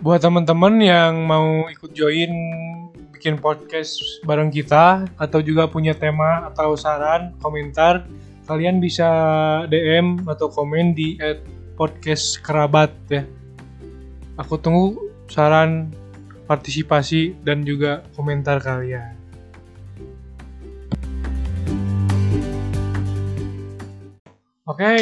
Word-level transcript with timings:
Buat 0.00 0.24
teman-teman 0.24 0.80
yang 0.80 1.28
mau 1.28 1.68
ikut 1.68 1.92
join 1.92 2.32
bikin 3.12 3.36
podcast 3.36 4.00
bareng 4.24 4.48
kita 4.48 5.04
atau 5.20 5.44
juga 5.44 5.68
punya 5.68 5.92
tema 5.92 6.48
atau 6.48 6.72
saran, 6.72 7.36
komentar, 7.36 8.08
kalian 8.48 8.80
bisa 8.80 9.04
DM 9.68 10.24
atau 10.24 10.48
komen 10.48 10.96
di 10.96 11.20
podcast 11.76 12.40
kerabat 12.40 12.88
ya. 13.12 13.28
Aku 14.40 14.56
tunggu 14.56 14.96
saran, 15.28 15.92
partisipasi 16.48 17.36
dan 17.44 17.60
juga 17.60 18.00
komentar 18.16 18.56
kalian. 18.56 19.20
Oke, 24.64 24.96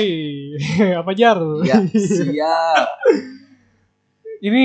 apa 1.06 1.10
jar? 1.14 1.38
Ya, 1.62 1.86
siap. 1.86 2.98
Ini 4.40 4.64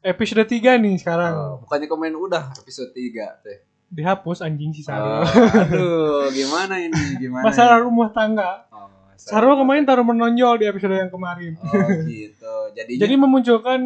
episode 0.00 0.44
3 0.44 0.78
nih 0.78 0.94
sekarang. 0.96 1.32
Oh, 1.32 1.54
bukannya 1.60 1.86
komen 1.86 2.14
udah 2.14 2.54
episode 2.54 2.90
3 2.90 3.42
teh. 3.42 3.58
Dihapus 3.88 4.40
anjing 4.40 4.70
si 4.70 4.84
Oh, 4.84 4.86
Sarul. 4.86 5.24
aduh, 5.56 6.24
gimana 6.30 6.76
ini? 6.76 7.16
Gimana? 7.18 7.42
Masalah 7.42 7.80
rumah 7.80 8.12
tangga. 8.12 8.68
Oh. 8.68 8.86
Sarul 9.18 9.56
kemarin 9.56 9.82
taruh 9.82 10.04
menonjol 10.04 10.58
di 10.58 10.66
episode 10.66 10.94
yang 10.94 11.08
kemarin. 11.08 11.58
Oh, 11.58 11.88
gitu. 12.04 12.54
Jadinya 12.76 13.00
Jadi 13.00 13.14
memunculkan 13.16 13.80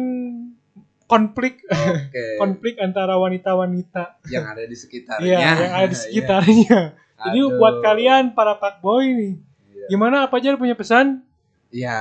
konflik 1.03 1.63
oke. 1.65 2.25
konflik 2.41 2.75
antara 2.77 3.15
wanita-wanita. 3.15 4.21
yang 4.27 4.45
ada 4.45 4.61
di 4.61 4.75
sekitarnya. 4.75 5.25
Iya, 5.25 5.37
yang 5.57 5.73
ada 5.73 5.87
di 5.87 5.97
sekitarnya. 6.03 6.79
Jadi 7.23 7.39
Aduh. 7.39 7.55
buat 7.55 7.79
kalian 7.79 8.35
para 8.35 8.59
pak 8.59 8.79
boy 8.79 9.07
nih, 9.07 9.33
Iya. 9.71 9.87
gimana 9.89 10.27
apa 10.27 10.35
aja 10.35 10.53
punya 10.53 10.75
pesan? 10.75 11.23
Ya 11.71 11.95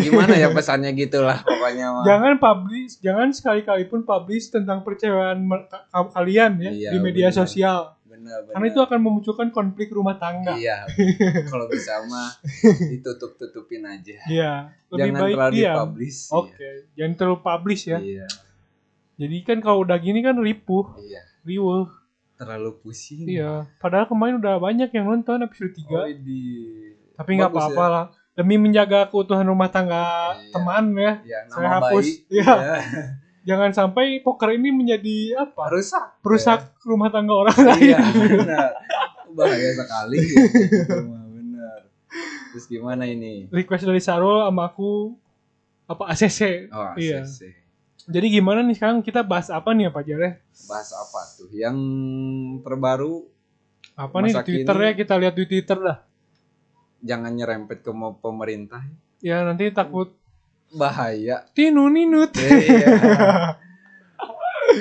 gimana 0.00 0.32
ya 0.32 0.48
pesannya 0.48 0.90
gitulah 0.92 1.40
pokoknya 1.40 1.86
mah. 1.90 2.02
Jangan 2.02 2.34
publish, 2.36 2.98
jangan 2.98 3.28
sekali-kali 3.30 3.84
pun 3.84 4.00
publish 4.02 4.48
tentang 4.48 4.80
percewaan 4.80 5.44
ka- 5.66 5.84
kalian 6.10 6.56
ya 6.58 6.70
Iya, 6.70 6.90
di 6.90 6.98
media 6.98 7.28
benar. 7.28 7.38
sosial. 7.38 7.80
Bener, 8.02 8.42
bener. 8.42 8.52
Karena 8.52 8.66
itu 8.66 8.80
akan 8.80 8.98
memunculkan 8.98 9.48
konflik 9.48 9.88
rumah 9.88 10.16
tangga. 10.16 10.52
Iya. 10.52 10.88
Kalau 11.50 11.66
bisa 11.66 12.00
mah 12.04 12.32
ditutup-tutupin 12.88 13.84
aja. 13.84 14.16
Iya, 14.24 14.52
lebih 14.88 14.98
Jangan 15.04 15.20
baik 15.20 15.34
terlalu 15.34 15.52
diam. 15.54 15.74
dipublish. 15.76 16.18
Oke, 16.30 16.70
jangan 16.94 17.12
terlalu 17.14 17.38
publish 17.38 17.82
ya. 17.86 17.98
Iya. 17.98 18.26
Jadi 19.16 19.36
kan 19.42 19.58
kalau 19.58 19.82
udah 19.82 19.98
gini 19.98 20.18
kan 20.18 20.34
ripuh, 20.34 20.94
Iya. 20.96 21.22
riuh. 21.42 21.90
Terlalu 22.34 22.70
pusing. 22.78 23.26
Iya, 23.26 23.66
padahal 23.76 24.06
kemarin 24.06 24.38
udah 24.38 24.56
banyak 24.56 24.88
yang 24.88 25.04
nonton 25.04 25.42
episode 25.42 25.74
3. 25.74 25.90
Oh, 25.90 26.06
di... 26.06 26.40
tapi 27.12 27.34
nggak 27.34 27.50
bagus 27.50 27.66
apa-apa 27.68 27.84
lah. 27.90 28.06
Demi 28.38 28.54
menjaga 28.54 29.04
keutuhan 29.04 29.42
rumah 29.42 29.66
tangga 29.66 29.98
Iya. 30.32 30.54
teman 30.54 30.84
ya. 30.92 31.12
Ya, 31.20 31.38
Saya 31.44 31.58
nama 31.58 31.68
hapus. 31.82 32.06
baik. 32.06 32.16
Iya. 32.30 32.54
Jangan 33.48 33.70
sampai 33.72 34.06
poker 34.20 34.52
ini 34.52 34.70
menjadi 34.70 35.16
apa? 35.40 35.66
Rusak. 35.68 36.20
Perusak 36.20 36.60
rumah 36.82 37.08
tangga 37.08 37.34
orang 37.34 37.56
Iya, 37.82 37.98
lain. 37.98 37.98
benar. 38.38 38.70
Bahaya 39.28 39.70
sekali. 39.74 40.18
Gitu 40.22 40.96
mah, 41.02 41.24
benar. 41.26 41.78
Terus 42.48 42.64
gimana 42.66 43.04
ini? 43.04 43.48
Request 43.48 43.84
dari 43.84 43.98
Sarul 43.98 44.38
sama 44.38 44.68
aku 44.68 45.18
apa 45.84 46.04
ACC. 46.08 46.68
Oh, 46.68 46.94
Iya. 46.94 47.24
ACC. 47.24 47.58
Jadi 48.06 48.26
gimana 48.30 48.62
nih 48.62 48.72
sekarang 48.72 49.00
kita 49.00 49.20
bahas 49.20 49.48
apa 49.48 49.68
nih 49.70 49.88
Pak 49.88 50.02
Jare? 50.02 50.46
Bahas 50.64 50.88
apa 50.90 51.20
tuh? 51.34 51.50
Yang 51.50 51.76
terbaru 52.62 53.26
Apa 53.94 54.16
nih 54.20 54.30
di 54.30 54.32
Masa 54.32 54.46
Twitter 54.46 54.72
kini- 54.72 54.86
ya 54.86 54.92
kita 54.94 55.14
lihat 55.16 55.34
di 55.34 55.44
Twitter 55.44 55.76
dah. 55.76 55.98
Jangan 57.02 57.32
nyerempet 57.34 57.82
ke 57.82 57.90
mau 57.94 58.14
pemerintah. 58.18 58.82
Ya 59.22 59.42
nanti 59.42 59.70
takut 59.74 60.14
Bahaya. 60.74 61.48
tinu 61.56 61.88
ninut. 61.88 62.34
Iya. 62.36 63.56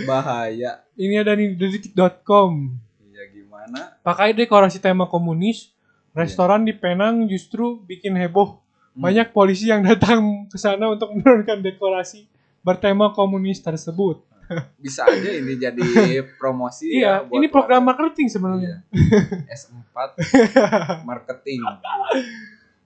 Bahaya. 0.10 0.84
Ini 1.00 1.24
ada 1.24 1.34
nih 1.38 1.56
dari 1.56 1.80
detik.com. 1.80 2.76
Iya 3.08 3.24
gimana? 3.32 3.96
Pakai 4.04 4.36
dekorasi 4.36 4.84
tema 4.84 5.08
komunis, 5.08 5.72
restoran 6.12 6.68
di 6.68 6.76
Penang 6.76 7.26
justru 7.32 7.80
bikin 7.88 8.18
heboh. 8.20 8.60
Hmm. 8.94 9.08
Banyak 9.08 9.32
polisi 9.32 9.72
yang 9.72 9.86
datang 9.88 10.50
ke 10.52 10.58
sana 10.60 10.92
untuk 10.92 11.14
menurunkan 11.16 11.64
dekorasi 11.64 12.28
bertema 12.66 13.16
komunis 13.16 13.64
tersebut. 13.64 14.20
Bisa 14.80 15.04
aja 15.04 15.30
ini 15.34 15.60
jadi 15.60 15.84
promosi 16.40 16.88
iya, 16.92 17.22
ya 17.22 17.28
buat 17.28 17.38
ini 17.40 17.48
program 17.52 17.84
marketing 17.84 18.28
sebenarnya. 18.32 18.84
Iya. 18.92 19.54
S4 19.54 19.98
marketing. 21.10 21.62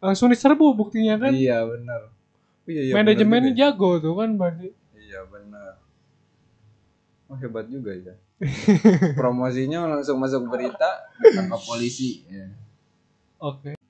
Langsung 0.01 0.33
diserbu 0.33 0.73
buktinya 0.73 1.17
kan. 1.21 1.33
Iya 1.33 1.61
benar. 1.65 2.09
Oh, 2.61 2.69
iya, 2.69 2.93
iya, 2.93 3.15
juga 3.17 3.49
jago 3.53 3.91
tuh 4.01 4.13
kan 4.17 4.29
berarti. 4.37 4.69
ya. 4.69 4.73
Iya 4.97 5.19
benar. 5.29 5.71
Oh 7.31 7.37
hebat 7.39 7.65
juga 7.69 7.93
ya. 7.93 8.15
Promosinya 9.19 9.85
langsung 9.85 10.17
masuk 10.17 10.49
berita 10.49 11.09
ditangkap 11.21 11.61
polisi. 11.63 12.25
Ya. 12.27 12.49
Oke. 13.37 13.80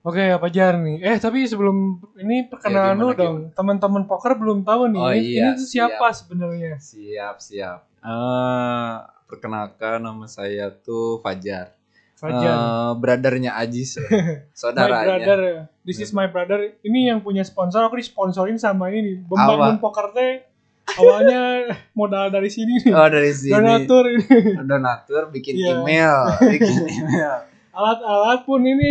Oke, 0.00 0.24
apa 0.26 0.48
jar 0.48 0.74
nih? 0.74 0.96
Eh, 0.98 1.16
tapi 1.16 1.44
sebelum 1.44 1.76
ini 2.16 2.48
perkenalan 2.48 2.88
Ya, 2.88 2.96
dulu 2.96 3.10
gimana, 3.10 3.20
dong. 3.20 3.36
Teman-teman 3.52 4.02
poker 4.04 4.32
belum 4.34 4.64
tahu 4.64 4.88
nih. 4.88 4.96
Oh, 4.98 5.12
ini, 5.12 5.24
iya, 5.30 5.52
ini 5.52 5.60
siapa 5.60 6.08
sebenarnya? 6.10 6.80
Siap 6.80 7.36
siap. 7.36 7.78
Eh 8.00 8.94
perkenalkan 9.26 10.00
nama 10.00 10.24
saya 10.24 10.72
tuh 10.72 11.20
Fajar. 11.20 11.76
Fajar. 12.16 12.48
Eh, 12.48 12.92
brothernya 12.96 13.52
Ajis, 13.54 13.96
my 14.00 14.48
saudaranya. 14.50 15.04
brother. 15.06 15.40
This 15.82 16.00
is 16.00 16.10
my 16.10 16.26
brother. 16.26 16.80
Ini 16.80 17.12
yang 17.12 17.20
punya 17.20 17.40
sponsor. 17.42 17.80
Aku 17.82 17.94
disponsorin 17.94 18.56
sama 18.56 18.88
ini. 18.88 19.20
Membangun 19.22 19.76
poker 19.78 20.10
teh. 20.10 20.48
Awalnya 20.90 21.68
modal 21.94 22.28
dari 22.28 22.48
sini 22.48 22.80
nih. 22.80 22.90
Oh 22.90 23.04
dari 23.06 23.30
sini. 23.30 23.52
Donatur 23.52 24.04
ini. 24.08 24.26
Donatur 24.58 25.22
bikin 25.28 25.54
Iya. 25.54 25.76
email, 25.76 26.16
bikin 26.40 26.76
email. 26.98 27.36
Alat-alat 27.70 28.42
pun 28.42 28.60
ini 28.60 28.88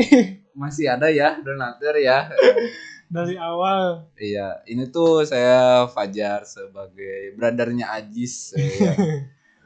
Masih 0.57 0.89
ada 0.89 1.07
ya 1.09 1.37
donatur 1.41 1.95
ya. 1.99 2.27
dari 3.09 3.35
awal. 3.41 4.05
Iya, 4.13 4.61
ini 4.69 4.85
tuh 4.93 5.25
saya 5.25 5.89
Fajar 5.89 6.45
sebagai 6.45 7.33
brothernya 7.33 7.89
Ajis. 7.97 8.53
ya. 8.57 8.93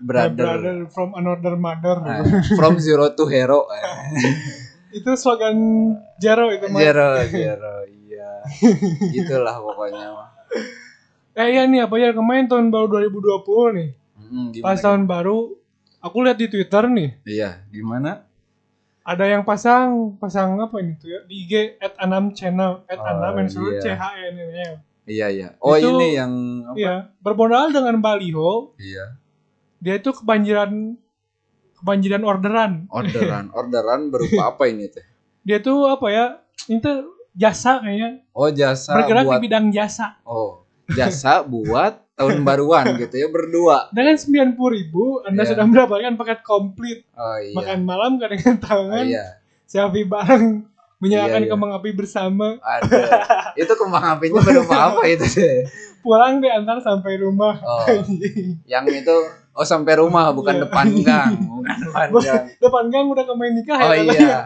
Brother, 0.03 0.35
brother 0.35 0.77
from 0.91 1.15
another 1.15 1.55
mother. 1.59 1.95
Nah, 1.99 2.23
from 2.55 2.79
zero 2.79 3.11
to 3.15 3.27
hero. 3.27 3.67
itu 4.97 5.11
slogan 5.17 5.57
Jero 6.19 6.53
itu 6.53 6.69
mah. 6.71 6.79
zero, 6.79 7.07
zero, 7.27 7.75
iya. 7.87 8.43
Itulah 9.11 9.59
pokoknya 9.59 10.07
mah. 10.11 10.29
Eh 11.33 11.55
iya 11.55 11.65
nih 11.65 11.87
apa 11.87 11.95
ya 11.97 12.13
kemarin 12.13 12.45
tahun 12.45 12.69
baru 12.69 13.01
2020 13.09 13.79
nih. 13.79 13.89
Mm, 14.23 14.45
gimana, 14.53 14.65
Pas 14.65 14.77
tahun 14.79 15.03
baru 15.09 15.37
aku 16.03 16.17
lihat 16.21 16.37
di 16.37 16.47
Twitter 16.51 16.83
nih 16.89 17.09
Iya, 17.25 17.63
gimana? 17.73 18.27
Ada 19.03 19.25
yang 19.27 19.43
pasang 19.43 20.15
pasang 20.15 20.55
apa 20.57 20.79
ini 20.79 20.95
tuh 20.95 21.11
ya 21.11 21.19
di 21.23 21.43
IG 21.43 21.53
at 21.77 21.99
anam 21.99 22.31
channel 22.31 22.87
at 22.87 22.95
Oh, 22.95 23.03
anam 23.05 23.35
yang 23.37 23.49
suruh 23.51 23.75
iya. 23.75 23.81
C 23.81 23.87
H 23.91 24.03
N 24.17 24.35
N 24.35 24.51
M. 24.55 24.75
Iya, 25.03 25.27
iya. 25.27 25.47
Oh, 25.59 25.75
Itu- 25.75 25.91
ini 25.93 26.15
yang 26.15 26.31
apa? 26.63 26.75
Iya, 26.79 26.95
bermodal 27.19 27.69
dengan 27.69 27.99
baliho, 27.99 28.71
Iya. 28.79 29.19
dia 29.77 29.99
itu 29.99 30.15
kebanjiran 30.15 30.95
kebanjiran 31.75 32.23
orderan. 32.23 32.71
Orderan, 32.87 33.51
orderan 33.59 34.07
berupa 34.07 34.55
apa 34.55 34.63
ini 34.65 34.87
teh? 34.87 35.03
Dia 35.43 35.59
tuh 35.59 35.91
apa 35.91 36.07
ya? 36.07 36.25
Ini 36.71 36.79
tuh 36.79 37.03
jasa 37.35 37.83
kayaknya, 37.83 38.23
Oh, 38.31 38.47
jasa 38.47 38.95
bergerak 38.95 39.27
buat 39.27 39.35
di 39.35 39.43
bidang 39.43 39.67
jasa. 39.75 40.15
Oh, 40.23 40.63
jasa 40.87 41.43
buat 41.51 41.99
tahun 42.13 42.41
baruan 42.41 42.85
gitu 43.01 43.15
ya 43.15 43.27
berdua. 43.27 43.89
Dengan 43.89 44.13
90.000 44.13 44.53
ribu, 44.71 45.21
Anda 45.21 45.41
Iya. 45.41 45.49
sudah 45.51 45.65
mendapatkan 45.65 46.13
paket 46.13 46.39
komplit 46.41 46.99
Oh 47.13 47.37
iya. 47.37 47.53
makan 47.53 47.79
malam 47.83 48.11
Oh, 48.21 48.57
tangan, 48.59 49.05
iya. 49.05 49.41
selfie 49.63 50.05
bareng, 50.05 50.61
menyalakan 50.97 51.33
Iya, 51.35 51.45
iya. 51.45 51.51
kembang 51.51 51.71
api 51.73 51.89
bersama, 51.91 52.47
Ada. 52.59 53.01
Itu 53.61 53.73
kembang 53.73 54.05
apinya 54.07 54.39
berupa 54.39 54.75
apa 54.89 55.01
itu 55.05 55.25
deh? 55.27 55.65
pulang 55.99 56.37
diantar 56.37 56.77
sampai 56.79 57.15
rumah. 57.15 57.55
Oh, 57.59 57.87
yang 58.65 58.83
itu 58.85 59.15
oh 59.51 59.63
sampai 59.63 59.95
rumah 59.95 60.29
bukan 60.29 60.59
Iya. 60.59 60.63
depan 60.67 60.87
gang, 60.99 61.31
bukan 61.39 61.75
depan 61.79 62.07
gang. 62.13 62.43
Depan 62.59 62.83
gang 62.89 63.05
udah 63.07 63.23
kemain 63.23 63.51
nikah 63.51 63.77
Oh 63.77 63.87
ya. 63.87 64.03
katanya. 64.03 64.11
iya. 64.13 64.39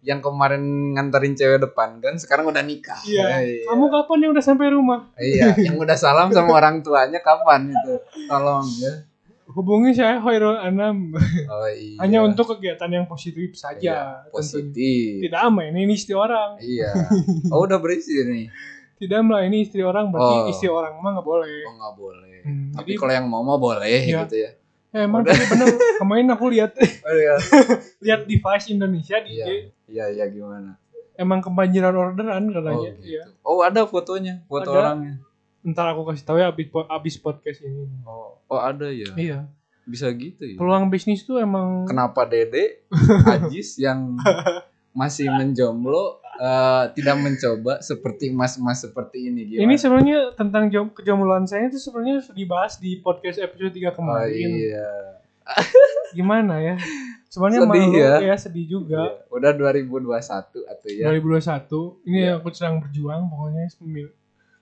Yang 0.00 0.20
kemarin 0.24 0.62
nganterin 0.92 1.34
cewek 1.34 1.60
depan 1.60 1.98
gang 1.98 2.16
sekarang 2.16 2.46
udah 2.46 2.60
nikah. 2.60 2.96
Iya. 3.02 3.24
Eh, 3.38 3.64
Kamu 3.64 3.86
kapan 3.86 4.18
yang 4.20 4.30
udah 4.32 4.42
sampai 4.42 4.68
rumah? 4.68 5.12
Iya, 5.14 5.52
yang 5.66 5.76
udah 5.76 5.92
salam 5.94 6.28
sama 6.30 6.54
orang 6.54 6.80
tuanya 6.80 7.18
kapan 7.18 7.68
itu? 7.68 8.00
Tolong 8.24 8.64
ya. 8.76 8.92
Hubungi 9.46 9.90
saya 9.90 10.16
Hoirul 10.16 10.56
Anam. 10.56 11.10
Oh 11.44 11.66
iya. 11.74 11.98
Hanya 11.98 12.22
untuk 12.22 12.48
kegiatan 12.48 12.86
yang 12.88 13.04
positif 13.04 13.50
Iya, 13.50 13.58
saja. 13.58 13.94
tentunya. 14.22 14.30
positif. 14.30 15.10
Tidak 15.20 15.40
ama 15.42 15.60
ini, 15.64 15.78
ini 15.84 15.92
istri 15.92 16.14
orang. 16.14 16.56
Iya. 16.56 16.90
Oh 17.52 17.60
udah 17.60 17.76
berisi 17.76 18.14
nih. 18.16 18.46
Tidak 18.96 19.20
lah 19.22 19.42
ini 19.42 19.64
istri 19.64 19.80
orang 19.80 20.08
berarti 20.08 20.36
Oh. 20.38 20.48
istri 20.48 20.68
orang 20.68 20.96
mah 20.96 21.12
nggak 21.12 21.26
boleh. 21.26 21.56
Oh 21.62 21.74
nggak 21.74 21.94
boleh. 21.94 22.36
Hmm, 22.40 22.68
Tapi 22.72 22.90
kalau 22.94 23.10
yang 23.10 23.26
mau 23.26 23.42
mah 23.42 23.56
boleh 23.56 23.84
Iya. 24.06 24.22
gitu 24.22 24.36
ya. 24.38 24.50
Eh, 24.90 25.02
emang 25.02 25.22
tapi 25.22 25.38
bener 25.46 25.70
kemarin 25.96 26.26
aku 26.28 26.50
lihat 26.50 26.74
Oh 26.74 27.12
iya. 27.12 27.34
lihat 28.00 28.26
device 28.26 28.66
Indonesia 28.68 29.18
di 29.18 29.34
Iya. 29.36 29.70
Iya 29.90 30.04
iya 30.08 30.24
gimana? 30.30 30.78
emang 31.20 31.44
kebanjiran 31.44 31.92
orderan 31.92 32.48
Oh, 32.48 32.52
katanya. 32.56 32.90
gitu. 32.96 33.04
Iya. 33.04 33.22
oh 33.44 33.60
ada 33.60 33.84
fotonya, 33.84 34.40
foto 34.48 34.72
Ada. 34.72 34.80
orangnya. 34.80 35.14
ntar 35.60 35.92
aku 35.92 36.08
kasih 36.08 36.24
tahu 36.24 36.40
ya 36.40 36.48
abis, 36.48 36.72
abis 36.72 37.14
podcast 37.20 37.60
ini. 37.60 37.84
Oh, 38.08 38.40
oh 38.48 38.56
ada 38.56 38.88
ya. 38.88 39.12
Iya. 39.12 39.38
Bisa 39.84 40.08
gitu 40.16 40.40
ya. 40.40 40.56
Peluang 40.56 40.88
bisnis 40.88 41.20
tuh 41.20 41.36
emang 41.36 41.84
Kenapa 41.84 42.24
Dede 42.24 42.88
Ajis 43.36 43.76
yang 43.76 44.16
masih 44.96 45.28
menjomblo 45.28 46.24
eh, 46.40 46.84
tidak 46.96 47.20
mencoba 47.20 47.84
seperti 47.84 48.32
mas-mas 48.32 48.80
seperti 48.80 49.28
ini 49.28 49.40
gimana? 49.46 49.64
ini 49.68 49.74
sebenarnya 49.76 50.18
tentang 50.34 50.72
jom, 50.72 50.88
kejombloan 50.90 51.44
saya 51.44 51.68
itu 51.68 51.76
sebenarnya 51.76 52.24
sudah 52.24 52.36
dibahas 52.40 52.80
di 52.80 52.96
podcast 52.98 53.38
episode 53.38 53.76
3 53.76 53.84
oh, 53.84 53.92
kemarin. 53.92 54.48
iya. 54.56 54.88
Gimana 56.12 56.58
ya? 56.58 56.74
Sebenarnya 57.26 57.60
Sedih 57.62 57.86
malu 57.86 57.94
ya. 57.94 58.14
ya. 58.20 58.34
sedih 58.36 58.66
juga. 58.66 58.98
Iya. 58.98 59.30
Udah 59.30 59.50
2021 59.54 60.66
atau 60.66 60.88
ya. 60.90 61.06
2021 61.08 62.02
ini 62.04 62.18
Iya. 62.20 62.32
aku 62.36 62.48
sedang 62.50 62.82
berjuang 62.82 63.22
pokoknya 63.26 63.64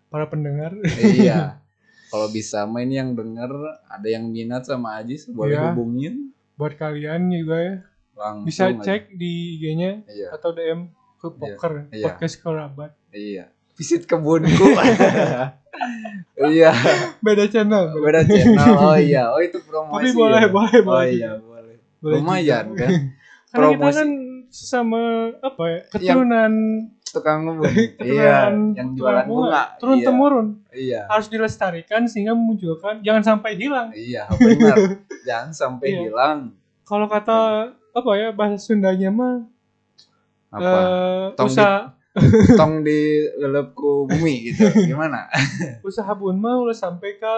para 0.09 0.25
pendengar. 0.27 0.73
iya. 1.01 1.61
Kalau 2.11 2.29
bisa 2.29 2.65
main 2.65 2.89
yang 2.89 3.13
denger 3.13 3.53
ada 3.85 4.09
yang 4.09 4.29
minat 4.29 4.65
sama 4.65 4.97
Ajis 4.97 5.29
boleh 5.29 5.53
Iya. 5.55 5.73
hubungin 5.73 6.33
Buat 6.57 6.75
kalian 6.75 7.29
juga 7.29 7.57
ya 7.57 7.75
langsung 8.13 8.45
bisa 8.45 8.65
aja. 8.67 8.81
cek 8.83 9.15
di 9.15 9.31
IG-nya 9.55 10.03
Iya. 10.05 10.29
atau 10.33 10.51
DM 10.51 10.89
ke 11.15 11.27
Iya. 11.27 11.37
poker 11.39 11.73
Iya. 11.89 12.05
podcast 12.05 12.35
kerabat. 12.39 12.91
Iya. 13.11 13.53
Visit 13.79 14.05
kebunku. 14.05 14.67
iya. 16.51 16.71
Beda 17.21 17.47
channel. 17.47 17.95
Beda 17.97 18.21
channel. 18.23 18.75
Oh 18.75 18.97
iya. 18.97 19.31
Oh 19.31 19.39
itu 19.39 19.59
promosi. 19.63 20.03
Tapi 20.05 20.11
boleh, 20.13 20.41
ya? 20.41 20.49
boleh, 20.49 20.77
Oh 20.77 20.85
boleh. 20.85 21.09
iya, 21.09 21.31
juga. 21.31 21.47
boleh. 21.47 21.75
Boleh 21.99 22.15
Lumayan 22.19 22.65
juga. 22.69 22.79
kan. 22.81 22.91
Karena 23.49 23.67
kita 23.67 23.79
Promosi. 23.81 23.97
kan 23.97 24.09
sesama 24.49 25.01
apa 25.39 25.63
ya 25.65 25.81
keturunan 25.89 26.53
Tukang 27.05 27.41
keturunan 27.49 28.05
iya, 28.05 28.53
yang 28.77 28.89
jualan 28.93 29.25
tukang 29.25 29.29
bunga. 29.29 29.63
turun 29.77 29.97
iya. 29.97 30.05
temurun 30.05 30.47
Iya. 30.69 31.01
harus 31.07 31.27
dilestarikan 31.27 32.03
sehingga 32.05 32.33
memunculkan 32.33 33.01
jangan 33.01 33.23
sampai 33.27 33.57
hilang. 33.57 33.89
Iya, 33.91 34.29
benar. 34.31 34.77
Jangan 35.23 35.51
sampai 35.51 35.87
Iya. 35.91 36.01
hilang. 36.05 36.39
Kalau 36.83 37.09
kata 37.09 37.39
apa 37.73 38.11
ya 38.15 38.29
bahasa 38.31 38.57
Sundanya 38.59 39.09
mah 39.09 39.49
Apa? 40.49 40.81
Tong 41.35 41.49
usaha 41.49 41.93
Tong 42.55 42.83
di 42.83 43.27
ku 43.73 44.05
bumi 44.05 44.53
gitu. 44.53 44.67
Gimana? 44.87 45.27
usaha 45.89 46.11
bun 46.13 46.39
mah 46.39 46.59
udah 46.61 46.77
sampai 46.77 47.17
ke 47.17 47.35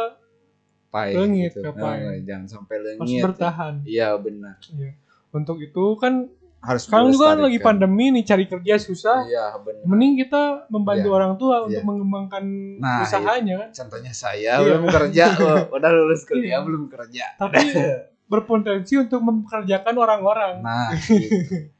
Pai. 0.90 1.14
Lengit, 1.14 1.54
gitu. 1.54 1.62
ke 1.62 1.70
pai. 1.70 2.02
Oh, 2.02 2.18
jangan 2.26 2.46
sampai 2.50 2.76
harus 2.82 2.98
lengit. 2.98 3.22
bertahan. 3.22 3.74
Iya, 3.86 4.18
benar. 4.18 4.58
Iya. 4.74 4.98
Untuk 5.30 5.62
itu 5.62 5.94
kan 5.94 6.26
Harus 6.60 6.84
sekarang 6.84 7.08
juga 7.08 7.32
kan 7.32 7.48
lagi 7.48 7.56
pandemi 7.56 8.12
nih 8.12 8.24
cari 8.26 8.44
kerja 8.44 8.74
susah. 8.76 9.24
Iya, 9.24 9.56
benar. 9.64 9.80
Mending 9.86 10.12
kita 10.20 10.68
membantu 10.68 11.08
Iya. 11.08 11.16
orang 11.16 11.32
tua 11.40 11.54
Iya. 11.56 11.64
untuk 11.64 11.82
mengembangkan 11.88 12.44
Nah, 12.76 13.00
usahanya 13.00 13.54
kan. 13.64 13.68
Contohnya 13.72 14.12
saya 14.12 14.60
Iya. 14.60 14.66
belum 14.66 14.84
kerja, 14.92 15.24
oh, 15.40 15.78
udah 15.78 15.90
lulus 15.94 16.26
kuliah 16.28 16.60
Iya. 16.60 16.66
belum 16.66 16.84
kerja. 16.92 17.24
Tapi 17.40 17.56
berpotensi 18.30 18.94
untuk 19.00 19.24
mempekerjakan 19.24 19.94
orang-orang. 19.96 20.54
Nah, 20.60 20.92
gitu. 21.00 21.70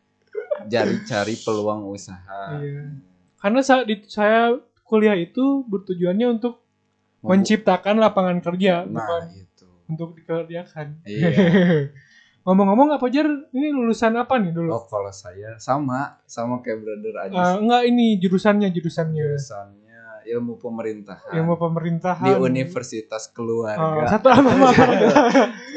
Jadi 0.67 0.95
cari 1.07 1.35
peluang 1.39 1.89
usaha. 1.89 2.61
Iya. 2.61 2.93
Karena 3.41 3.61
saat 3.65 3.89
di, 3.89 4.05
saya 4.05 4.53
kuliah 4.85 5.17
itu 5.17 5.65
bertujuannya 5.65 6.27
untuk 6.41 6.61
menciptakan 7.21 8.01
lapangan 8.01 8.41
kerja, 8.41 8.85
Nah, 8.85 9.01
bukan 9.01 9.23
itu. 9.37 9.67
untuk 9.89 10.09
dikerjakan. 10.17 11.01
Iya. 11.05 11.31
Ngomong-ngomong 12.45 12.97
apa 12.97 13.05
Jar? 13.13 13.29
Ini 13.53 13.69
lulusan 13.69 14.17
apa 14.17 14.41
nih 14.41 14.57
dulu? 14.57 14.73
Oh, 14.73 14.85
kalau 14.89 15.13
saya 15.13 15.61
sama 15.61 16.25
sama 16.25 16.65
kayak 16.65 16.81
brother 16.81 17.15
Ajis. 17.29 17.37
Eh, 17.37 17.55
enggak 17.61 17.83
ini 17.85 18.07
jurusannya 18.17 18.69
jurusannya 18.73 19.21
Jurusannya 19.21 19.90
ilmu 20.31 20.55
pemerintahan 20.57 21.33
ilmu 21.33 21.55
pemerintahan 21.57 22.25
di 22.25 22.33
Universitas 22.37 23.27
Oh, 23.27 23.35
Keluarga. 23.35 24.07
satu 24.09 24.27
alma 24.29 24.53
mater. 24.57 24.89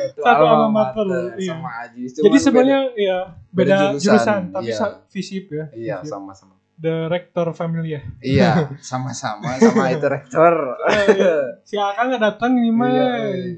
Satu, 0.03 0.19
satu 0.19 0.43
alma 0.43 0.67
mater, 0.69 1.07
iya. 1.37 1.49
sama. 1.49 1.69
Jadi 1.87 2.19
Cuman 2.19 2.37
sebenarnya 2.37 2.79
ya 2.93 3.17
beda 3.49 3.55
beda, 3.55 3.77
jurusan, 3.93 4.03
jurusan, 4.03 4.41
tapi 4.51 4.65
iya. 4.67 4.87
visip 5.07 5.45
ya. 5.47 5.65
beda- 5.65 5.73
iya 5.73 5.95
sama-sama. 6.03 6.53
Director 6.75 7.47
family 7.51 7.89
ya. 7.91 8.01
Iya, 8.19 8.49
sama-sama 8.91 9.55
sama 9.57 9.89
itu 9.89 10.05
rektor. 10.05 10.53
Si 11.63 11.75
Akang 11.75 12.09
nggak 12.09 12.21
datang 12.21 12.51
ini 12.55 12.69
mah. 12.69 12.89
Iya, 12.89 13.07
iya. 13.31 13.51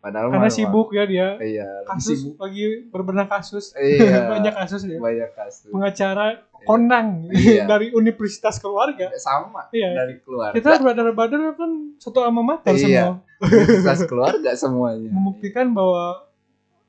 Padahal 0.00 0.32
Karena 0.32 0.48
mah- 0.48 0.54
sibuk 0.54 0.88
ya 0.90 1.04
dia. 1.04 1.28
Iya, 1.36 1.84
Kasus 1.84 2.16
sibuk. 2.18 2.40
lagi 2.40 2.64
berbenah 2.88 3.28
kasus. 3.28 3.76
Iya. 3.76 4.32
Banyak 4.32 4.54
kasus 4.56 4.80
ya. 4.82 4.96
Banyak 4.96 5.30
kasus. 5.30 5.68
Pengacara 5.68 6.40
kondang 6.62 7.26
Iya. 7.32 7.64
dari 7.64 7.90
Universitas 7.90 8.56
Keluarga. 8.56 9.10
Sama 9.14 9.68
Iya. 9.70 9.94
dari 9.94 10.18
keluarga. 10.18 10.52
Kita 10.52 10.76
brother-brother 10.76 11.54
kan 11.54 11.70
satu 11.96 12.20
alma 12.20 12.42
mater 12.42 12.72
Iya. 12.72 12.78
semua. 12.78 13.12
Universitas 13.40 14.00
keluarga 14.04 14.50
semuanya. 14.52 15.08
Membuktikan 15.16 15.70
bahwa 15.70 16.26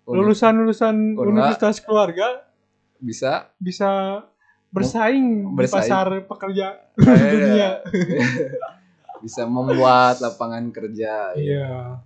lulusan-lulusan. 0.04 1.16
Universitas 1.16 1.80
Keluarga 1.80 2.44
bisa 2.98 3.50
bisa 3.56 4.22
bersaing, 4.70 5.52
di 5.52 5.58
Bersaing. 5.58 5.84
pasar 5.84 6.08
pekerja 6.22 6.68
eh, 6.96 7.32
dunia. 7.34 7.70
bisa 9.20 9.44
membuat 9.44 10.18
lapangan 10.18 10.64
kerja. 10.70 11.34
Iya, 11.34 12.00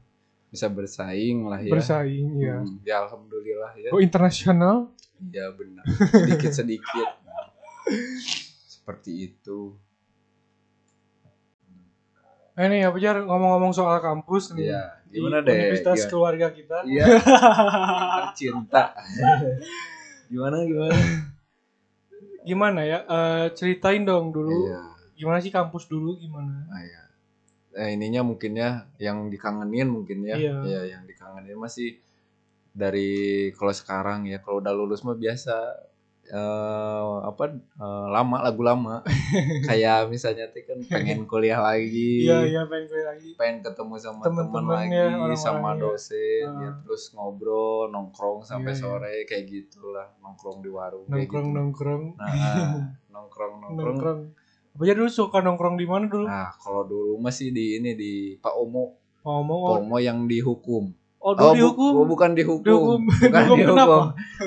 Bisa 0.48 0.66
bersaing 0.68 1.46
lah 1.46 1.60
ya. 1.60 1.68
bersaing 1.70 2.30
ya. 2.40 2.58
Hmm, 2.58 2.80
ya 2.82 2.96
alhamdulillah 3.02 3.72
ya. 3.76 3.90
Oh, 3.92 4.00
internasional. 4.00 4.88
Ya 5.30 5.52
benar. 5.52 5.84
Sedikit-sedikit. 6.12 7.08
Seperti 8.66 9.12
itu. 9.34 9.74
Eh 12.56 12.72
nih, 12.72 12.88
apa 12.88 12.98
Jar 13.04 13.20
ngomong-ngomong 13.20 13.76
soal 13.76 14.00
kampus 14.00 14.56
nih. 14.56 14.72
Iya. 14.72 14.84
di 15.12 15.20
Gimana 15.20 15.44
deh? 15.44 15.52
Universitas 15.52 16.00
Gimana? 16.00 16.12
keluarga 16.12 16.48
kita. 16.56 16.78
Iya. 16.88 17.06
Cinta. 18.40 18.84
gimana 20.32 20.64
gimana? 20.64 20.98
Gimana 22.48 22.82
ya? 22.88 23.00
Eh, 23.04 23.46
ceritain 23.60 24.08
dong 24.08 24.32
dulu. 24.32 24.72
Iya. 24.72 24.82
Gimana 25.20 25.44
sih 25.44 25.52
kampus 25.52 25.92
dulu 25.92 26.16
gimana? 26.16 26.64
Ah, 26.72 26.80
iya. 26.80 27.04
Eh, 27.76 28.00
ininya 28.00 28.24
mungkin 28.24 28.56
ya 28.56 28.88
yang 29.04 29.28
dikangenin 29.28 29.92
mungkin 29.92 30.24
ya. 30.24 30.40
Iya. 30.40 30.56
Iya, 30.64 30.82
yang 30.96 31.04
dikangenin 31.04 31.60
masih 31.60 32.00
dari 32.76 33.52
kalau 33.56 33.72
sekarang 33.76 34.28
ya 34.32 34.40
kalau 34.40 34.64
udah 34.64 34.72
lulus 34.76 35.04
mah 35.04 35.16
biasa 35.16 35.56
eh 36.28 37.06
apa 37.22 37.44
eh, 37.54 38.08
lama 38.10 38.38
lagu 38.42 38.62
lama 38.62 39.06
kayak 39.68 40.08
misalnya 40.08 40.50
tuh 40.50 40.64
kan 40.64 40.80
pengen 40.84 41.26
kuliah 41.30 41.60
lagi 41.60 42.24
Iya, 42.24 42.38
iya 42.44 42.62
pengen 42.64 42.86
gue 42.88 43.02
lagi. 43.04 43.30
pengen 43.36 43.62
ketemu 43.62 43.94
sama 43.96 44.22
teman 44.22 44.66
ya, 44.90 45.06
lagi 45.14 45.36
sama 45.36 45.74
orang-orangnya. 45.74 45.86
dosen 45.86 46.48
ya 46.56 46.66
Ah. 46.66 46.76
terus 46.82 47.04
ngobrol 47.12 47.88
nongkrong 47.88 48.42
sampai 48.42 48.72
Iya, 48.72 48.76
iya. 48.76 48.84
sore 48.84 49.14
kayak 49.24 49.46
gitulah 49.46 50.08
nongkrong 50.18 50.58
di 50.60 50.70
warung 50.70 51.06
Nongkrong 51.06 51.46
gitu. 51.46 51.56
nongkrong. 51.56 52.04
nah 52.16 52.26
ah, 52.26 52.74
nongkrong 53.14 53.54
nongkrong 53.62 53.96
Nongkrong. 53.96 54.20
Apa 54.72 54.84
Jar 54.84 54.96
dulu 54.96 55.08
suka 55.08 55.40
nongkrong 55.40 55.76
di 55.76 55.86
mana 55.86 56.06
dulu? 56.06 56.26
nah 56.26 56.52
kalau 56.56 56.84
dulu 56.84 57.14
masih 57.18 57.50
di 57.50 57.78
ini 57.78 57.94
di 57.94 58.14
Pak 58.36 58.56
Omo 58.56 58.98
Ngomong 59.22 59.60
Pak 59.60 59.72
oh, 59.72 59.80
Omo 59.80 59.98
yang 59.98 60.26
dihukum 60.26 60.90
oh 61.26 61.34
dulu 61.34 61.42
bu- 61.42 61.56
dihukum. 61.56 61.92
oh, 61.92 62.06
bukan 62.06 62.32
dihukum 62.32 62.62
Dihukum. 62.64 63.02
bukan 63.10 63.34
Dihukum 63.36 63.58
dihukum 63.58 63.74
kenapa? 63.74 63.98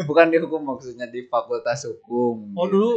bukan 0.05 0.27
dihukum 0.29 0.61
maksudnya 0.65 1.07
di 1.07 1.21
Fakultas 1.25 1.81
Hukum 1.85 2.55
Oh 2.55 2.65
gitu. 2.65 2.73
dulu 2.73 2.91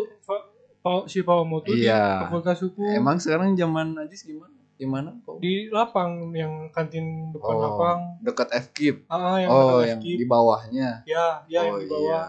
Pak 0.80 1.02
si 1.06 1.20
Pak 1.20 1.36
Omo 1.36 1.58
tuh 1.60 1.74
Iya. 1.74 2.02
di 2.16 2.24
Fakultas 2.24 2.58
Hukum. 2.60 2.86
emang 2.88 3.18
sekarang 3.18 3.54
zaman 3.54 3.98
Ajis 3.98 4.22
gimana 4.24 4.54
gimana 4.76 5.10
Pak? 5.20 5.38
di 5.38 5.66
lapang 5.68 6.10
yang 6.32 6.70
kantin 6.70 7.30
depan 7.30 7.48
Oh, 7.48 7.58
lapang. 7.60 8.00
dekat 8.20 8.50
FKIP 8.64 9.06
Ah, 9.08 9.38
yang 9.38 9.50
oh 9.50 9.62
dekat 9.80 9.88
yang 9.88 10.00
di 10.02 10.26
bawahnya 10.26 10.90
Ya, 11.04 11.42
ya 11.46 11.60
yang 11.60 11.66
oh 11.68 11.78
di 11.78 11.88
bawah. 11.88 12.06
iya 12.08 12.22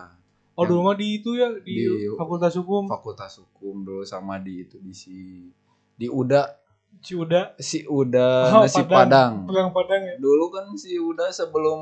Oh, 0.53 0.59
Yang- 0.59 0.69
dulu 0.69 0.81
mah 0.83 0.95
di 0.95 1.09
itu 1.15 1.31
ya 1.33 1.49
di, 1.55 1.75
di- 1.81 2.13
Fakultas 2.13 2.53
Hukum. 2.55 2.85
Fakultas 2.85 3.33
Hukum 3.35 3.77
dulu 3.83 4.03
sama 4.03 4.37
di 4.37 4.63
itu 4.63 4.77
di 4.79 4.93
si 4.93 5.49
di 5.95 6.05
Uda 6.07 6.45
Ciuda, 7.03 7.59
si 7.59 7.83
Uda 7.83 8.49
Oh, 8.49 8.63
nasi 8.63 8.81
Padang. 8.83 9.45
Padang. 9.45 9.69
Padang 9.71 10.01
ya. 10.01 10.15
Dulu 10.17 10.45
kan 10.49 10.71
si 10.73 10.95
Uda 10.95 11.29
sebelum 11.29 11.79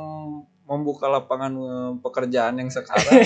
membuka 0.65 1.07
lapangan 1.07 1.53
eh, 1.53 1.93
pekerjaan 2.01 2.57
yang 2.57 2.67
sekarang. 2.67 3.21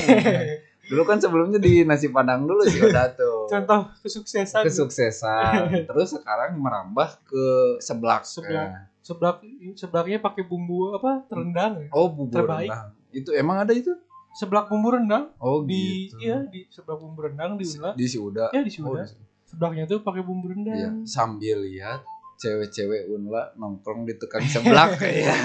dulu 0.90 1.02
kan 1.02 1.16
sebelumnya 1.16 1.56
di 1.56 1.80
nasi 1.80 2.10
Padang 2.10 2.44
dulu 2.44 2.60
si 2.64 2.76
Uda 2.76 3.14
tuh. 3.14 3.46
Contoh 3.46 3.94
kesuksesan. 4.00 4.66
Kesuksesan. 4.66 5.70
Terus 5.88 6.12
sekarang 6.12 6.56
merambah 6.56 7.14
ke 7.22 7.44
seblak. 7.78 8.26
Seblak. 8.26 8.90
Seblak 8.98 9.36
seblaknya 9.72 10.18
pakai 10.18 10.42
bumbu 10.42 10.92
apa? 10.92 11.24
Rendang 11.28 11.78
ya. 11.78 11.88
Oh, 11.90 12.08
bubur 12.08 12.42
Terbaik. 12.42 12.68
rendang. 12.68 12.88
Itu 13.10 13.30
emang 13.30 13.60
ada 13.60 13.70
itu? 13.70 13.94
Seblak 14.34 14.66
bumbu 14.66 14.90
rendang 14.90 15.30
Oh, 15.38 15.62
di 15.62 16.10
gitu. 16.10 16.18
iya 16.18 16.42
di 16.42 16.66
seblak 16.66 16.98
bumbu 16.98 17.22
rendang 17.22 17.54
di 17.54 17.62
Si- 17.62 17.78
Unla. 17.78 17.94
Di 17.94 18.04
si 18.04 18.18
Uda. 18.18 18.50
Ya 18.50 18.60
di 18.60 18.72
Oh, 18.74 18.90
Suda. 18.90 19.06
di- 19.06 19.22
Seblaknya 19.54 19.86
tuh 19.86 20.02
pakai 20.02 20.20
bumbu 20.20 20.50
Iya, 20.50 20.58
rendang. 20.90 20.94
sambil 21.04 21.62
lihat 21.62 22.02
cewek-cewek 22.36 23.06
Unla 23.08 23.54
nongkrong 23.54 24.02
di 24.02 24.14
tukang 24.14 24.42
seblak 24.42 24.98
ya. 25.06 25.38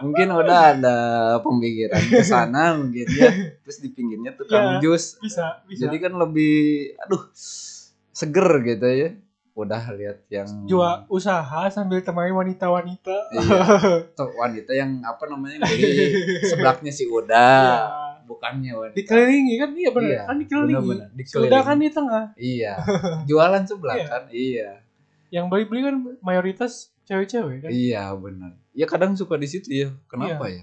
Mungkin 0.00 0.30
udah 0.30 0.60
ada 0.72 0.96
pemikiran 1.40 1.98
ke 2.00 2.22
sana 2.22 2.72
mungkin 2.72 3.04
ya. 3.10 3.28
Terus 3.60 3.78
di 3.78 3.90
pinggirnya 3.90 4.32
tukang 4.32 4.78
Iya. 4.78 4.80
jus. 4.80 5.18
Bisa, 5.18 5.58
bisa. 5.66 5.80
Jadi 5.84 5.96
kan 5.98 6.14
lebih 6.14 6.54
aduh 6.96 7.26
seger 8.08 8.46
gitu 8.64 8.86
ya. 8.86 9.10
udah 9.50 9.92
lihat 9.92 10.24
yang 10.28 10.46
Jua 10.64 11.04
usaha 11.06 11.66
sambil 11.68 12.00
temani 12.00 12.30
wanita-wanita. 12.30 13.16
Iya. 13.28 13.60
tuh 14.16 14.30
wanita 14.32 14.70
yang 14.70 15.02
apa 15.02 15.26
namanya 15.26 15.66
beli 15.66 16.14
seblaknya 16.40 16.88
si 16.88 17.04
Uda 17.04 17.50
Iya. 17.60 17.78
Bukannya 18.30 18.72
wanita 18.72 18.96
Dikelilingi 18.96 19.54
kan 19.56 19.70
iya 19.72 19.90
benar 19.90 20.08
Iya, 20.08 20.22
kan 20.24 20.36
dikelilingi. 20.36 20.78
Sudah 20.86 21.08
Dikelilingi. 21.12 21.62
kan 21.64 21.76
di 21.76 21.88
tengah. 21.90 22.24
iya 22.36 22.72
jualan 23.28 23.62
seblak 23.64 23.96
Iya. 23.96 24.06
kan 24.06 24.22
iya 24.30 24.70
Yang 25.28 25.44
beli-beli 25.46 25.80
kan 25.82 25.94
mayoritas 26.20 26.72
cewek-cewek 27.02 27.56
kan. 27.60 27.70
iya 27.70 28.10
benar 28.12 28.54
ya 28.70 28.86
kadang 28.86 29.12
suka 29.12 29.34
di 29.34 29.46
situ 29.46 29.68
ya 29.68 29.88
kenapa 30.06 30.46
ya 30.46 30.62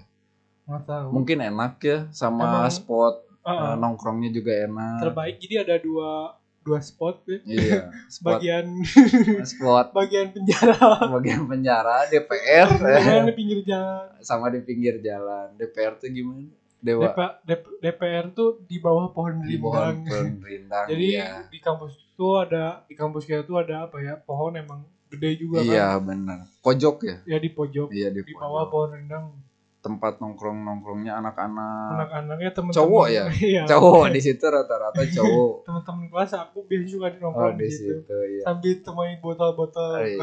Nggak 0.64 0.82
tahu. 0.84 1.06
mungkin 1.10 1.38
enak 1.38 1.74
ya 1.78 1.98
sama 2.10 2.44
Emang- 2.64 2.68
spot 2.70 3.14
Heeh. 3.40 3.60
eh, 3.62 3.74
nongkrongnya 3.76 4.30
juga 4.30 4.52
enak 4.58 5.00
terbaik 5.02 5.36
jadi 5.38 5.54
ada 5.62 5.76
dua 5.78 6.36
dua 6.60 6.78
spot 6.78 7.24
ya. 7.24 7.38
iya 7.46 7.80
spot 8.12 8.36
Bagian 8.36 8.66
spot 9.50 9.86
bagian 9.90 10.28
penjara 10.30 10.76
bagian 11.08 11.42
penjara 11.44 12.04
DPR 12.06 12.68
bagian 12.76 13.24
di 13.24 13.34
pinggir 13.34 13.60
jalan. 13.62 14.04
sama 14.20 14.48
di 14.48 14.60
pinggir 14.60 15.00
jalan 15.00 15.52
DPR 15.54 15.96
tuh 15.96 16.08
gimana 16.10 16.44
dewa 16.80 17.08
DP, 17.08 17.18
DP- 17.44 17.76
DPR 17.80 18.26
tuh 18.30 18.62
di 18.62 18.78
bawah 18.78 19.10
pohon 19.10 19.40
di 19.40 19.56
bawah 19.56 19.90
rindang. 19.90 20.06
pohon 20.06 20.34
rindang 20.40 20.86
Jadi 20.86 21.06
iya. 21.10 21.42
di 21.46 21.58
kampus 21.58 21.92
itu 21.96 22.26
ada 22.34 22.82
di 22.84 22.94
kampus 22.94 23.22
kita 23.22 23.42
tuh 23.42 23.58
ada 23.58 23.84
apa 23.84 23.98
ya 23.98 24.14
pohon 24.16 24.54
emang 24.54 24.80
gede 25.08 25.38
juga 25.38 25.58
iya 25.60 25.94
kan. 25.94 26.06
benar 26.06 26.38
pojok 26.60 26.96
ya 27.02 27.16
Ya 27.24 27.38
di 27.38 27.48
pojok 27.48 27.88
iya 27.90 28.08
di, 28.08 28.20
di 28.20 28.32
bawah 28.32 28.66
pohon 28.66 28.94
rindang 28.94 29.32
tempat 29.78 30.18
nongkrong 30.18 30.58
nongkrongnya 30.60 31.16
anak-anak 31.16 31.86
anak-anaknya 31.94 32.50
temen 32.50 32.70
Cowok 32.70 33.06
ya? 33.08 33.24
Iya. 33.48 33.62
cowok 33.64 34.10
di 34.10 34.20
situ 34.20 34.42
rata-rata 34.42 35.02
cowok 35.04 35.54
Temen-temen 35.66 36.04
kelas 36.08 36.32
aku 36.36 36.58
biasanya 36.62 36.88
suka 36.88 37.06
di 37.06 37.16
oh 37.16 37.22
nongkrong 37.22 37.54
di 37.54 37.62
di 37.62 37.70
situ. 37.70 37.94
situ 37.96 38.16
iya 38.28 38.42
Sambil 38.42 38.74
temui 38.78 39.12
botol-botol. 39.18 39.90
Oh, 39.92 40.02
iya. 40.02 40.18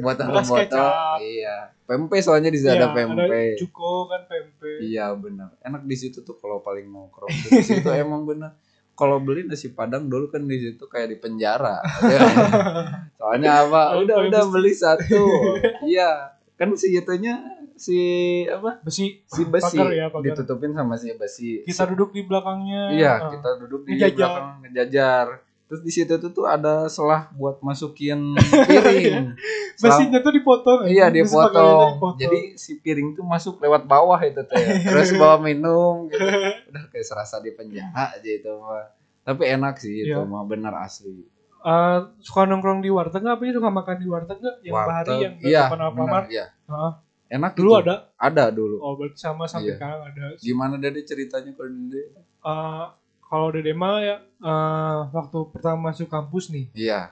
botol 0.00 0.26
Bekas 0.28 0.46
botol 0.46 0.58
kecap. 0.66 1.16
iya 1.20 1.56
pempek 1.82 2.18
soalnya 2.20 2.48
di 2.48 2.58
sana 2.58 2.72
Iya, 2.72 2.80
ada 2.80 2.88
pempek 2.92 3.54
cuko 3.56 3.92
kan 4.06 4.20
pempek. 4.24 4.76
iya 4.82 5.06
benar 5.12 5.54
enak 5.60 5.82
di 5.82 5.96
situ 5.96 6.18
tuh 6.20 6.34
kalau 6.34 6.58
paling 6.58 6.84
nongkrong 6.84 7.30
di 7.30 7.62
situ 7.62 7.86
emang 7.96 8.22
benar 8.22 8.58
kalau 8.92 9.16
beli 9.16 9.44
nasi 9.44 9.70
padang 9.70 10.04
dulu 10.04 10.26
kan 10.26 10.42
di 10.42 10.58
situ 10.58 10.82
kayak 10.84 11.08
di 11.08 11.16
penjara 11.16 11.78
Ya. 12.02 12.20
soalnya 13.14 13.62
apa 13.62 13.82
Oh, 13.92 14.02
udah 14.02 14.18
udah 14.24 14.42
beli 14.46 14.72
satu 14.72 15.22
iya 15.84 16.34
kan 16.54 16.72
si 16.72 16.90
itunya 16.90 17.36
si 17.76 18.00
apa 18.46 18.80
Besi 18.80 19.20
si 19.22 19.42
besi 19.44 19.76
Pagar 19.76 19.88
ya, 19.90 20.06
pagar. 20.08 20.32
ditutupin 20.32 20.72
sama 20.72 20.94
si 20.94 21.12
besi 21.12 21.60
kita 21.62 21.84
duduk 21.86 22.10
di 22.10 22.22
belakangnya. 22.22 22.82
Iya, 22.90 23.12
Ah. 23.14 23.30
kita 23.30 23.48
duduk 23.58 23.84
di 23.84 23.94
Ngejajar. 23.94 24.16
belakang 24.16 24.48
ngejajar. 24.62 25.26
Terus 25.66 25.80
di 25.82 25.90
situ 25.90 26.14
tuh, 26.16 26.30
tuh 26.30 26.46
ada 26.46 26.86
selah 26.86 27.26
buat 27.32 27.58
masukin 27.58 28.38
piring. 28.70 29.34
Selah- 29.74 29.98
Besinya 29.98 30.18
tuh 30.20 30.32
dipotong. 30.32 30.86
iya, 30.86 31.10
dipotong. 31.10 31.52
dipotong. 31.92 32.14
Jadi 32.16 32.54
si 32.54 32.76
piring 32.76 33.12
tuh 33.12 33.22
masuk 33.22 33.58
lewat 33.58 33.82
bawah 33.84 34.16
itu 34.20 34.40
teh. 34.42 34.56
Terus 34.86 35.12
bawa 35.12 35.36
minum 35.36 36.06
gitu. 36.06 36.22
Udah 36.70 36.82
kayak 36.88 37.02
serasa 37.04 37.38
di 37.38 37.50
penjara 37.50 37.90
aja 38.12 38.30
itu 38.32 38.46
mah. 38.52 38.94
Tapi 39.20 39.42
enak 39.50 39.74
sih 39.76 40.06
itu 40.06 40.14
Iya. 40.14 40.22
mah 40.22 40.42
bener 40.44 40.70
asli. 40.72 41.26
Eh, 41.58 41.98
suka 42.20 42.46
nongkrong 42.46 42.78
di 42.78 42.88
warteg 42.88 43.20
nggak? 43.20 43.34
Apa 43.34 43.42
sih 43.42 43.52
suka 43.52 43.68
makan 43.68 43.96
di 43.96 44.06
warteg 44.06 44.38
nggak? 44.38 44.56
Yang 44.62 44.70
bahari 44.72 44.86
Warteg. 44.86 45.18
yang 45.20 45.34
iya, 45.42 45.62
Alfamart. 45.66 46.26
iya. 46.30 46.46
Enak 47.28 47.52
Dulu 47.54 47.70
itu. 47.72 47.82
ada. 47.82 47.94
Ada 48.14 48.44
dulu. 48.48 48.78
Oh, 48.78 48.94
berarti 48.94 49.18
sama 49.18 49.44
sampai 49.44 49.68
Iya. 49.68 49.76
sekarang 49.76 50.00
ada. 50.04 50.24
Gimana 50.36 50.74
dari 50.76 51.02
ceritanya 51.02 51.50
kalau 51.50 51.68
dulu? 51.68 51.98
Eh, 52.40 52.84
kalau 53.20 53.46
Dede 53.50 53.72
mah 53.72 53.98
ya 53.98 54.16
eh, 54.22 54.98
waktu 55.10 55.38
pertama 55.50 55.90
masuk 55.90 56.06
kampus 56.06 56.48
nih. 56.48 56.70
Iya, 56.72 57.10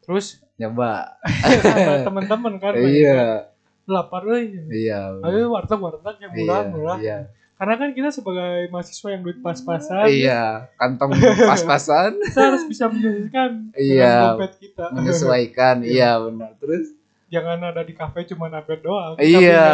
Terus 0.00 0.38
nyoba. 0.54 1.18
sama 1.60 1.96
teman-teman 2.06 2.54
kan 2.56 2.72
Iya, 2.74 3.50
lapar 3.84 4.22
euy. 4.24 4.56
iya. 4.70 5.10
Ayo 5.18 5.50
warteg 5.50 5.76
warteg 5.76 6.16
yang 6.18 6.32
murah 6.32 6.58
Iya, 6.58 6.70
murah. 6.70 6.98
Iya. 6.98 7.18
Karena 7.52 7.74
kan 7.74 7.90
kita 7.90 8.08
sebagai 8.08 8.70
mahasiswa 8.70 9.08
yang 9.10 9.20
duit 9.20 9.42
pas-pasan, 9.42 10.06
Iya, 10.06 10.70
kantong 10.76 11.10
pas-pasan. 11.42 12.14
kita 12.22 12.40
harus 12.46 12.62
bisa 12.64 12.86
menyesuaikan 12.86 13.50
Iya. 13.74 14.06
dengan 14.06 14.30
dompet 14.30 14.52
kita. 14.56 14.84
menyesuaikan 14.92 15.76
iya 15.82 16.10
benar 16.16 16.54
terus 16.56 16.94
Jangan 17.28 17.58
ada 17.62 17.80
di 17.80 17.92
kafe 17.92 18.24
cuma 18.24 18.48
update 18.48 18.80
doang. 18.80 19.14
iya 19.18 19.64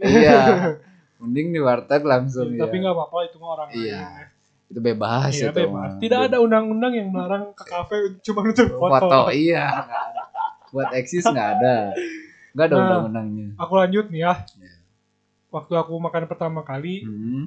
iya 0.00 0.40
mending 1.20 1.50
di 1.50 1.60
warteg 1.60 2.00
langsung 2.02 2.48
ya 2.50 2.64
Tapi 2.64 2.74
nggak 2.78 2.92
apa-apa 2.92 3.18
itu 3.24 3.36
mah 3.36 3.50
orang 3.54 3.68
Iya, 3.70 4.00
lain. 4.02 4.26
itu 4.66 4.80
bebas 4.82 5.30
Iya, 5.30 5.44
itu 5.46 5.56
bebas. 5.58 5.72
mah. 5.74 5.90
Tidak 5.98 6.20
ada 6.22 6.36
undang-undang 6.38 6.92
yang 6.92 7.08
melarang 7.08 7.44
ke 7.52 7.64
kafe 7.64 7.96
cuma 8.20 8.40
untuk 8.42 8.68
foto, 8.70 8.88
foto. 8.90 9.20
iya 9.30 9.84
buat 10.68 10.90
eksis 10.90 11.22
nggak 11.22 11.48
ada 11.54 11.76
nggak 12.50 12.64
ada 12.64 12.74
Nah. 12.74 12.82
undang-undangnya 12.82 13.48
Aku 13.56 13.72
lanjut 13.74 14.08
nih 14.08 14.20
ya. 14.22 14.34
Iya. 14.54 14.74
Waktu 15.50 15.72
aku 15.76 15.92
makan 15.98 16.24
pertama 16.24 16.60
kali, 16.60 17.02
hmm, 17.02 17.46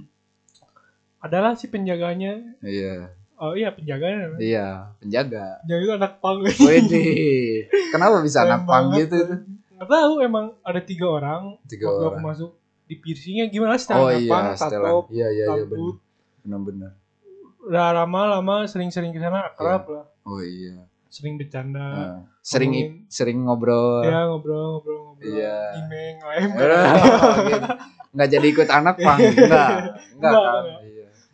adalah 1.19 1.53
si 1.53 1.65
penjaganya. 1.65 2.39
iya 2.61 3.11
Oh 3.37 3.53
iya 3.53 3.69
penjaganya. 3.69 4.17
namanya. 4.25 4.39
iya 4.41 4.67
penjaga 4.97 5.61
Penjaga 5.61 5.81
itu 5.85 5.93
anak 5.93 6.13
pang. 6.17 6.37
Wede, 6.67 7.05
kenapa 7.93 8.15
bisa 8.25 8.37
anak 8.49 8.65
pang 8.65 8.89
gitu 8.97 9.13
itu? 9.13 9.35
Nggak 9.77 9.89
tahu 9.93 10.13
emang 10.25 10.45
ada 10.65 10.81
tiga 10.81 11.05
orang. 11.05 11.53
Tiga 11.69 11.85
waktu 11.85 12.01
aku 12.01 12.17
orang. 12.17 12.25
masuk 12.25 12.51
di 12.89 12.95
piercingnya 12.97 13.45
gimana 13.53 13.77
sih? 13.77 13.93
Oh 13.93 14.09
anak 14.09 14.25
iya, 14.25 14.57
tato, 14.57 15.05
Iya 15.13 15.27
iya 15.29 15.45
iya 15.53 15.63
benar. 15.69 15.93
Benar-benar. 16.41 16.91
Udah 17.67 17.87
lama-lama 17.93 18.65
sering-sering 18.65 19.13
ke 19.13 19.21
sana 19.21 19.53
akrab 19.53 19.85
lah. 19.85 20.05
Oh 20.25 20.41
iya. 20.41 20.89
Sering 21.13 21.37
bercanda. 21.37 21.79
Nah, 21.79 22.17
sering 22.41 22.71
Ngomongin. 22.73 23.05
sering 23.05 23.37
ngobrol. 23.45 24.01
Ya 24.01 24.25
ngobrol 24.27 24.81
ngobrol 24.81 24.99
ngobrol. 25.13 25.29
Iya. 25.29 25.57
Imeng, 25.85 26.15
lem. 26.25 26.51
Nggak 28.17 28.29
jadi 28.33 28.47
ikut 28.49 28.69
anak 28.73 28.95
pang, 28.97 29.19
enggak. 29.29 29.69
Enggak 30.17 30.31
Enggak, 30.33 30.33
kan? 30.33 30.63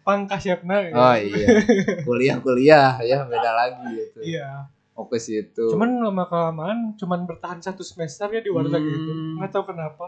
Enggak. 0.04 0.38
Iya. 0.38 0.54
Pang 0.54 0.62
kasyapna. 0.62 0.76
ya. 0.82 0.92
Oh 0.94 1.16
iya. 1.18 1.48
Kuliah-kuliah 2.04 3.00
ya 3.02 3.18
beda 3.24 3.52
lagi 3.52 3.84
gitu. 3.94 4.20
Iya. 4.22 4.68
Oh 4.94 5.06
ke 5.06 5.18
situ. 5.18 5.66
Cuman 5.68 5.90
lama 6.00 6.24
kelamaan 6.24 6.94
cuman 6.94 7.24
bertahan 7.24 7.58
satu 7.58 7.82
semester 7.82 8.30
ya 8.30 8.40
di 8.40 8.50
warteg 8.50 8.78
Hmm. 8.78 8.90
gitu. 8.90 9.12
Nggak 9.36 9.50
tahu 9.50 9.64
kenapa. 9.66 10.06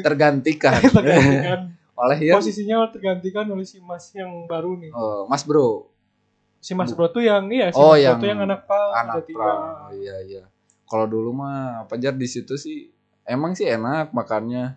tergantikan 0.00 0.72
tergantikan. 0.96 1.60
oleh 1.94 2.18
yang 2.18 2.34
Posisinya 2.36 2.90
tergantikan 2.90 3.46
oleh 3.46 3.62
si 3.62 3.78
Mas 3.78 4.10
yang 4.10 4.26
baru 4.44 4.74
nih. 4.74 4.90
oh, 4.90 5.24
Mas 5.24 5.42
Bro, 5.42 5.86
Si 6.58 6.72
Mas 6.72 6.90
Bro 6.90 7.06
tuh 7.08 7.20
yang 7.20 7.46
iya 7.46 7.68
si 7.68 7.76
Oh, 7.76 7.92
Mas 7.92 8.02
yang 8.02 8.16
Bro 8.16 8.18
tuh 8.18 8.28
yang 8.28 8.40
anak 8.42 8.60
pang 8.64 8.90
anak 8.96 9.22
pra. 9.28 9.46
Oh, 9.46 9.92
iya 9.92 10.16
iya. 10.20 10.42
Kalau 10.84 11.06
dulu 11.06 11.30
mah 11.30 11.84
apa 11.84 11.94
jar 11.94 12.10
di 12.12 12.24
situ 12.24 12.56
sih 12.56 12.90
emang 13.22 13.52
sih 13.52 13.64
enak 13.64 14.10
makannya. 14.10 14.74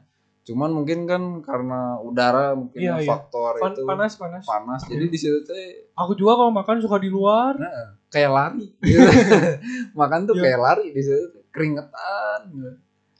Cuman 0.47 0.71
mungkin 0.71 1.03
kan 1.03 1.21
karena 1.41 1.99
udara 1.99 2.55
mungkin 2.55 2.79
Iya, 2.79 2.95
iya. 2.97 3.05
faktor 3.05 3.59
Pan- 3.59 3.75
itu 3.75 3.83
panas 3.83 4.15
panas. 4.15 4.43
panas. 4.43 4.81
Jadi 4.81 5.05
di 5.05 5.17
situ 5.17 5.43
teh 5.43 5.91
Aku 5.93 6.13
juga 6.13 6.35
kalau 6.35 6.49
makan 6.49 6.79
suka 6.79 6.97
di 6.97 7.07
luar. 7.07 7.59
kayak 8.07 8.31
lari. 8.31 8.71
gitu. 8.79 8.95
Makan 9.99 10.19
tuh 10.23 10.33
Iya. 10.33 10.43
kayak 10.45 10.59
lari 10.61 10.87
di 10.89 11.01
situ 11.01 11.19
tuh. 11.29 11.43
keringetan. 11.49 12.41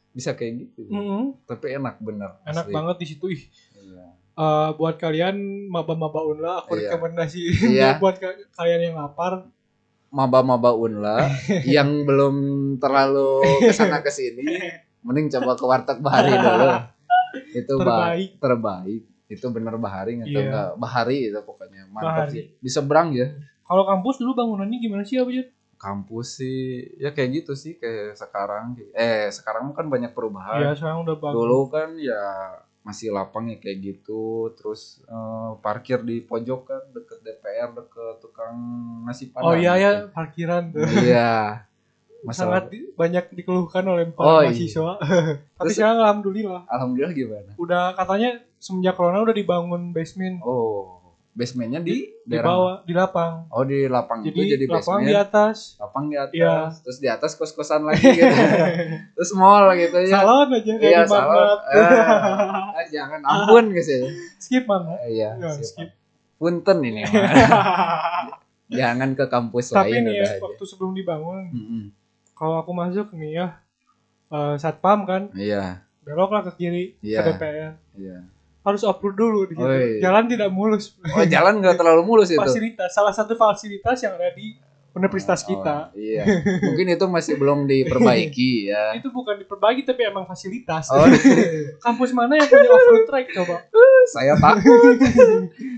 Bisa 0.10 0.34
kayak 0.34 0.54
gitu. 0.64 0.88
Mm-mm. 0.88 1.36
Tapi 1.44 1.76
enak 1.76 2.00
bener. 2.00 2.40
Enak 2.44 2.64
asli. 2.64 2.74
banget 2.74 2.96
di 2.98 3.06
situ. 3.06 3.26
Ih, 3.28 3.44
Iya. 3.78 4.06
eh, 4.34 4.70
buat 4.74 4.96
kalian 4.96 5.36
maba-maba 5.68 6.24
unla 6.24 6.64
aku 6.64 6.74
Iya. 6.74 6.90
rekomendasi 6.90 7.40
Iya. 7.76 7.90
buat 7.98 8.16
ka- 8.16 8.40
kalian 8.54 8.82
yang 8.86 8.98
lapar. 8.98 9.44
maba-maba 10.08 10.72
unla 10.72 11.20
yang 11.68 12.02
belum 12.02 12.36
terlalu 12.78 13.44
ke 13.60 13.76
sana 13.76 14.00
ke 14.00 14.08
sini 14.08 14.40
mending 15.04 15.28
coba 15.30 15.52
ke 15.54 15.66
warteg 15.66 16.00
bahari 16.00 16.32
dulu 16.32 16.64
itu 17.54 17.74
bah- 17.78 18.12
Terbaik. 18.12 18.30
terbaik 18.38 19.04
itu 19.28 19.46
bener 19.48 19.76
bahari 19.76 20.14
atau 20.18 20.30
Iya. 20.30 20.42
enggak 20.42 20.70
bahari 20.78 21.18
itu 21.26 21.40
pokoknya 21.40 21.84
mantap 21.88 22.24
Bahari. 22.24 22.32
sih 22.32 22.44
di 22.56 22.70
seberang 22.70 23.12
ya 23.12 23.28
Kalau 23.62 23.84
kampus 23.84 24.16
dulu 24.18 24.32
bangunannya 24.34 24.78
gimana 24.78 25.04
sih 25.04 25.18
Abu 25.18 25.32
Jun? 25.32 25.48
kampus 25.78 26.28
sih 26.38 26.58
ya 26.96 27.12
kayak 27.12 27.30
gitu 27.38 27.54
sih 27.54 27.76
kayak 27.76 28.16
sekarang 28.16 28.74
eh 28.92 29.30
sekarang 29.30 29.70
kan 29.72 29.86
banyak 29.86 30.10
perubahan 30.10 30.58
Iya, 30.60 30.74
sekarang 30.74 31.04
udah 31.04 31.16
bagus. 31.16 31.36
dulu 31.36 31.60
kan 31.68 31.90
ya 31.96 32.24
masih 32.82 33.12
lapang 33.12 33.46
ya 33.46 33.58
kayak 33.58 33.78
gitu 33.84 34.24
terus 34.54 35.04
eh, 35.04 35.52
parkir 35.60 36.00
di 36.02 36.22
pojok 36.22 36.62
kan 36.64 36.82
deket 36.90 37.20
DPR 37.20 37.70
deket 37.74 38.16
tukang 38.18 38.56
nasi 39.04 39.28
padang 39.28 39.44
Oh 39.46 39.56
iya 39.56 39.76
ya, 39.76 39.92
parkiran 40.08 40.72
tuh. 40.72 40.88
iya 40.88 41.62
masalah 42.20 42.60
Sangat 42.60 42.72
di- 42.72 42.90
banyak 42.92 43.26
dikeluhkan 43.34 43.84
oleh 43.84 44.06
Oh, 44.10 44.16
para 44.16 44.28
iya. 44.44 44.50
mahasiswa. 44.50 44.92
Tapi 45.54 45.60
Terus- 45.60 45.76
sekarang 45.76 45.98
alhamdulillah 46.00 46.62
alhamdulillah 46.66 47.14
gimana 47.14 47.52
udah 47.56 47.94
katanya 47.94 48.30
semenjak 48.58 48.94
corona 48.94 49.22
udah 49.22 49.34
dibangun 49.34 49.92
basement 49.92 50.40
Oh, 50.40 50.98
basementnya 51.32 51.78
di, 51.80 52.10
di 52.18 52.34
daerah 52.34 52.50
bawah 52.50 52.76
di 52.82 52.94
lapang. 52.94 53.46
Oh, 53.48 53.62
di 53.62 53.86
lapang 53.86 54.20
Jadi, 54.22 54.34
itu 54.34 54.42
jadi 54.52 54.66
lapang 54.66 54.82
basement. 54.98 55.06
di 55.06 55.14
atas. 55.16 55.58
lapang 55.78 56.06
di 56.08 56.18
atas. 56.18 56.34
Iya. 56.34 56.56
Terus 56.82 56.98
di 56.98 57.08
atas 57.08 57.32
kos-kosan 57.34 57.82
lagi 57.84 58.02
gitu. 58.08 58.26
Terus 59.16 59.32
mall 59.32 59.70
gitu 59.76 59.98
ya. 60.02 60.18
Salon 60.18 60.50
aja 60.52 60.74
kayak 60.74 60.82
Iya, 60.84 61.00
di 61.00 61.06
salon. 61.08 61.58
Ah, 61.70 62.74
ah, 62.74 62.86
jangan 62.88 63.22
ampun 63.22 63.70
guys 63.70 63.86
ya. 63.86 64.10
Skip 64.40 64.66
mana? 64.66 64.98
Eh, 65.04 65.14
Iya, 65.16 65.30
Ya, 65.36 65.50
siap. 65.52 65.62
skip. 65.64 65.90
Punten 66.38 66.78
ini. 66.84 67.06
jangan 68.68 69.14
ke 69.14 69.26
kampus 69.26 69.72
Tapi 69.72 69.94
lain 69.94 70.02
nih 70.04 70.14
udah 70.14 70.20
ya, 70.20 70.28
aja. 70.28 70.44
waktu 70.44 70.64
sebelum 70.66 70.92
dibangun, 70.92 71.44
Mm-mm. 71.50 71.84
Kalau 72.38 72.56
aku 72.58 72.72
masuk 72.72 73.10
nih 73.14 73.32
ya 73.36 73.48
eh, 74.28 74.56
satpam 74.56 75.04
kan 75.04 75.34
Iya, 75.34 75.82
beloklah 76.02 76.42
ke 76.44 76.52
kiri 76.56 76.86
Iya. 77.00 77.20
ke 77.20 77.34
DPR 77.34 77.72
iya. 77.94 78.18
harus 78.62 78.84
upload 78.84 79.16
dulu 79.16 79.40
di 79.44 79.54
situ. 79.54 79.66
Oi. 79.66 79.98
jalan 79.98 80.24
tidak 80.26 80.50
mulus 80.50 80.94
Oh, 81.08 81.24
jalan 81.24 81.58
nggak 81.58 81.76
terlalu 81.80 82.04
mulus 82.04 82.30
itu. 82.30 82.38
fasilitas 82.38 82.90
salah 82.90 83.12
satu 83.12 83.34
fasilitas 83.34 83.98
yang 83.98 84.14
ada 84.14 84.30
di 84.30 84.54
universitas 84.94 85.42
Oh, 85.42 85.48
kita 85.52 85.78
iya. 85.94 86.26
Mungkin 86.60 86.90
itu 86.90 87.06
masih 87.08 87.34
belum 87.36 87.64
diperbaiki 87.64 88.52
ya. 88.72 88.92
itu 88.94 89.08
bukan 89.08 89.38
diperbaiki 89.38 89.82
tapi 89.84 90.04
emang 90.04 90.26
fasilitas 90.26 90.90
Oh, 90.90 91.06
kampus 91.86 92.12
mana 92.12 92.36
yang 92.36 92.46
punya 92.46 92.68
off-road 92.68 93.06
track 93.06 93.26
coba 93.32 93.58
saya 94.08 94.34
takut. 94.36 94.96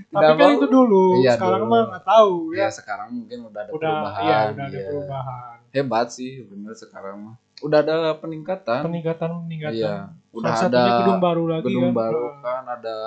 tapi 0.07 0.31
kan 0.31 0.47
mau. 0.47 0.55
itu 0.55 0.67
dulu 0.67 1.05
Iya, 1.19 1.33
sekarang 1.35 1.61
dulu. 1.61 1.71
mah 1.71 1.81
nggak 1.89 2.05
tahu 2.05 2.33
Ya, 2.51 2.59
ya 2.59 2.67
sekarang 2.71 3.07
mungkin 3.13 3.37
udah 3.43 3.61
ada 3.61 3.69
udah 3.69 3.77
perubahan. 3.91 4.23
iya 4.23 4.37
udah 4.49 4.65
ada 4.65 4.73
iya. 4.73 4.87
perubahan 4.87 5.57
Hebat 5.71 6.07
sih, 6.09 6.41
bener 6.43 6.73
sekarang 6.73 7.15
mah. 7.19 7.35
Udah 7.59 7.79
ada 7.79 8.15
peningkatan. 8.15 8.81
peningkatan 8.81 9.29
peningkatan 9.43 9.75
Iya, 9.75 9.95
udah 10.31 10.51
salah 10.53 10.71
ada 10.71 10.83
gedung 10.97 11.19
baru 11.19 11.43
lagi 11.45 11.65
gedung 11.65 11.85
kan. 11.85 11.93
baru 11.95 12.23
Nah, 12.23 12.39
kan, 12.41 12.63
ada 12.71 12.97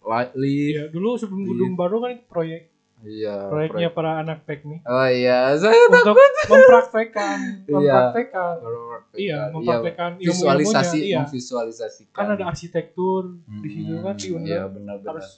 light 0.00 0.32
lift. 0.34 0.70
Iya, 0.70 0.84
dulu 0.88 1.08
sebelum 1.14 1.40
Iya. 1.40 1.50
gedung 1.50 1.72
baru 1.74 1.96
kan 1.98 2.10
itu 2.12 2.24
proyek 2.26 2.62
Iya. 3.00 3.36
proyeknya 3.46 3.72
proyek. 3.86 3.94
para 3.94 4.10
anak 4.18 4.38
teknik 4.44 4.80
Oh 4.82 5.04
iya, 5.06 5.52
saya 5.54 5.76
untuk 5.86 6.16
mempraktekkan 6.46 7.38
Iya. 7.64 7.74
mempraktekkan 7.74 8.54
Iya, 8.60 8.68
iya 9.16 9.50
mempraktekkan 9.50 10.10
ilmu 10.16 10.24
visualisasi, 10.30 10.98
iya 11.02 11.18
memvisualisasikan. 11.20 12.14
kan 12.14 12.26
ada 12.30 12.44
arsitektur 12.44 13.22
di 13.60 13.68
situ 13.70 13.94
kan 13.98 14.12
Hmm, 14.12 14.20
diundang 14.20 14.46
Iya, 14.46 14.62
benar-benar. 14.66 15.10
harus 15.16 15.28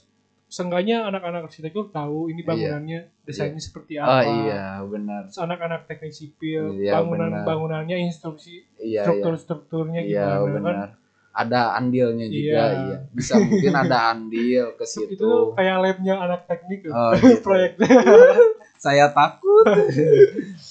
seenggaknya 0.47 1.03
anak-anak 1.03 1.45
arsitektur 1.45 1.87
tahu 1.87 2.27
ini 2.27 2.39
bangunannya 2.41 3.11
desainnya 3.21 3.59
seperti 3.59 3.95
apa 3.95 4.07
Oh 4.07 4.21
iya, 4.23 4.79
benar. 4.81 5.27
Terus 5.27 5.39
anak-anak 5.39 5.81
teknik 5.85 6.11
sipil 6.11 6.71
Iya, 6.73 6.95
bangunan 6.95 7.29
benar. 7.29 7.43
bangunannya 7.43 7.97
instruksi 8.01 8.63
Iya, 8.73 8.81
iya. 8.81 9.01
struktur-strukturnya 9.03 10.01
Iya, 10.01 10.23
gimana 10.39 10.39
kan 10.39 10.51
benar. 10.53 10.89
Ada 11.33 11.61
andilnya 11.75 12.25
juga, 12.25 12.63
Iya. 12.65 12.65
iya. 12.81 12.97
Bisa 13.11 13.33
mungkin 13.37 13.73
ada 13.83 13.97
andil 14.09 14.65
ke 14.73 14.85
situ. 14.85 15.13
itu 15.13 15.29
kayak 15.53 15.75
labnya 15.77 16.15
anak 16.17 16.41
teknik 16.45 16.79
Oh, 16.87 17.11
gitu. 17.13 17.43
proyeknya 17.43 17.87
Saya 18.77 19.09
takut. 19.09 19.65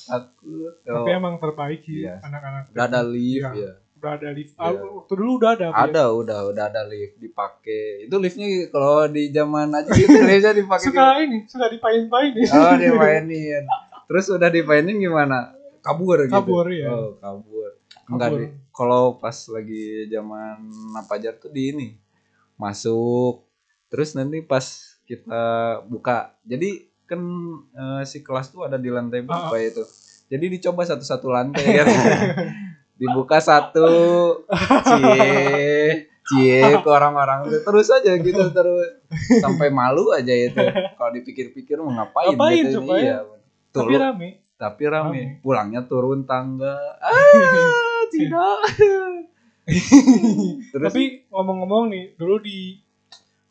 takut. 0.03 0.73
tapi 0.81 1.11
Oh, 1.11 1.13
emang 1.13 1.37
terbaik 1.37 1.83
sih 1.83 2.03
Iya. 2.03 2.19
anak-anak 2.21 2.71
udah 2.71 2.85
ada 2.87 3.01
lift 3.03 3.45
Iya. 3.45 3.53
ya. 3.53 3.73
Udah 3.97 4.13
ada 4.13 4.29
lift 4.31 4.53
Iya. 4.53 4.63
Ah, 4.63 4.73
waktu 4.77 5.13
dulu 5.15 5.33
udah 5.37 5.51
ada 5.53 5.67
Pak, 5.67 5.75
ya? 5.75 5.85
Ada, 5.87 6.05
udah, 6.13 6.39
udah 6.49 6.65
ada 6.67 6.83
lift 6.85 7.17
dipakai. 7.17 8.05
Itu 8.05 8.17
liftnya 8.17 8.47
kalau 8.69 9.07
di 9.07 9.29
zaman 9.29 9.69
aja 9.71 9.89
gitu 9.89 10.13
liftnya 10.23 10.53
dipakai. 10.53 10.87
suka 10.87 11.05
ini 11.19 11.39
suka 11.45 11.67
dipain-pain 11.69 12.31
nih 12.31 12.47
Oh, 12.49 12.75
dimainin. 12.83 13.65
Terus 14.07 14.27
udah 14.31 14.49
dimainin 14.49 14.97
gimana? 14.97 15.57
Kabur 15.81 16.23
gitu. 16.23 16.35
Kabur, 16.35 16.67
iya. 16.69 16.87
Oh, 16.87 17.17
kabur. 17.17 17.71
Enggak 18.07 18.29
Kabur. 18.29 18.39
deh. 18.39 18.51
Kalau 18.71 19.03
pas 19.17 19.37
lagi 19.49 19.83
zaman 20.07 20.57
Napajar 20.93 21.33
tuh 21.35 21.49
di 21.49 21.71
ini 21.71 21.89
masuk. 22.55 23.43
Terus 23.87 24.13
nanti 24.13 24.41
pas 24.41 24.63
kita 25.03 25.43
buka. 25.85 26.35
Jadi 26.43 26.71
kan 27.05 27.23
eh, 27.71 28.03
si 28.03 28.21
kelas 28.21 28.51
tuh 28.51 28.65
ada 28.65 28.77
di 28.77 28.89
lantai 28.89 29.23
berapa 29.23 29.49
Ah. 29.49 29.59
itu. 29.59 29.83
Jadi 30.27 30.47
dicoba 30.51 30.83
satu-satu 30.83 31.27
lantai 31.27 31.65
kan. 31.79 31.87
Dibuka 32.97 33.39
satu, 33.45 33.89
cie, 34.89 36.09
cie 36.25 36.61
ke 36.81 36.89
orang-orang 36.89 37.45
itu 37.45 37.61
terus 37.61 37.93
aja 37.93 38.17
gitu 38.17 38.49
terus 38.51 39.05
sampai 39.41 39.69
malu 39.69 40.11
aja 40.17 40.33
itu. 40.33 40.57
Kalau 40.97 41.11
dipikir-pikir 41.13 41.77
mau 41.81 41.93
ngapain, 41.93 42.33
Ngapain 42.33 42.65
gitu. 42.65 42.81
coba 42.81 42.95
ya? 42.97 43.05
Iya. 43.05 43.17
tapi 43.77 43.93
rame 44.01 44.29
tapi 44.57 44.89
rame. 44.89 45.21
Rame. 45.21 45.23
Pulangnya 45.45 45.85
turun 45.85 46.25
tangga. 46.25 46.77
Ah, 47.05 48.03
tidak. 48.09 48.59
Terus 50.73 50.93
tapi 50.95 51.27
ngomong-ngomong 51.27 51.91
nih 51.91 52.15
dulu 52.15 52.39
di 52.39 52.79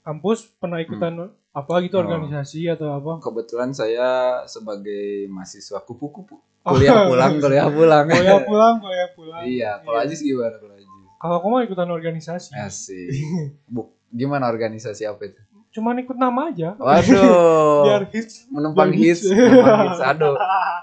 kampus 0.02 0.48
pernah 0.56 0.80
ikutan 0.80 1.28
apa 1.56 1.74
gitu 1.80 1.96
Oh. 1.96 2.04
organisasi 2.04 2.68
atau 2.68 2.92
apa 2.92 3.18
kebetulan 3.18 3.72
saya 3.72 4.08
sebagai 4.46 5.26
mahasiswa 5.28 5.80
kupu-kupu 5.82 6.36
Oh. 6.62 6.74
kuliah 6.74 7.06
pulang, 7.06 7.38
kuliah 7.38 7.68
pulang. 7.70 8.06
kuliah 8.06 8.42
pulang 8.42 8.76
kuliah 8.78 9.10
pulang 9.12 9.44
iya, 9.44 9.72
kalau 9.80 9.96
Iya. 9.96 10.06
Ajis 10.06 10.20
gimana 10.20 10.56
kalau 10.58 10.74
Ajis? 10.74 10.90
kalau 11.16 11.36
aku 11.38 11.48
mah 11.48 11.62
ikutan 11.62 11.88
organisasi 11.88 12.50
Asik. 12.54 13.08
Bu, 13.66 13.82
gimana 14.10 14.46
organisasi 14.46 15.06
apa 15.06 15.24
itu? 15.26 15.40
cuman 15.72 16.00
ikut 16.00 16.16
nama 16.16 16.48
aja 16.50 16.72
Waduh. 16.74 17.84
biar 17.86 18.04
hits 18.08 18.48
menumpang 18.48 18.90
biar 18.90 19.00
hits, 19.06 19.28
menumpang 19.28 19.80
hits. 19.86 20.00
Aduh, 20.10 20.36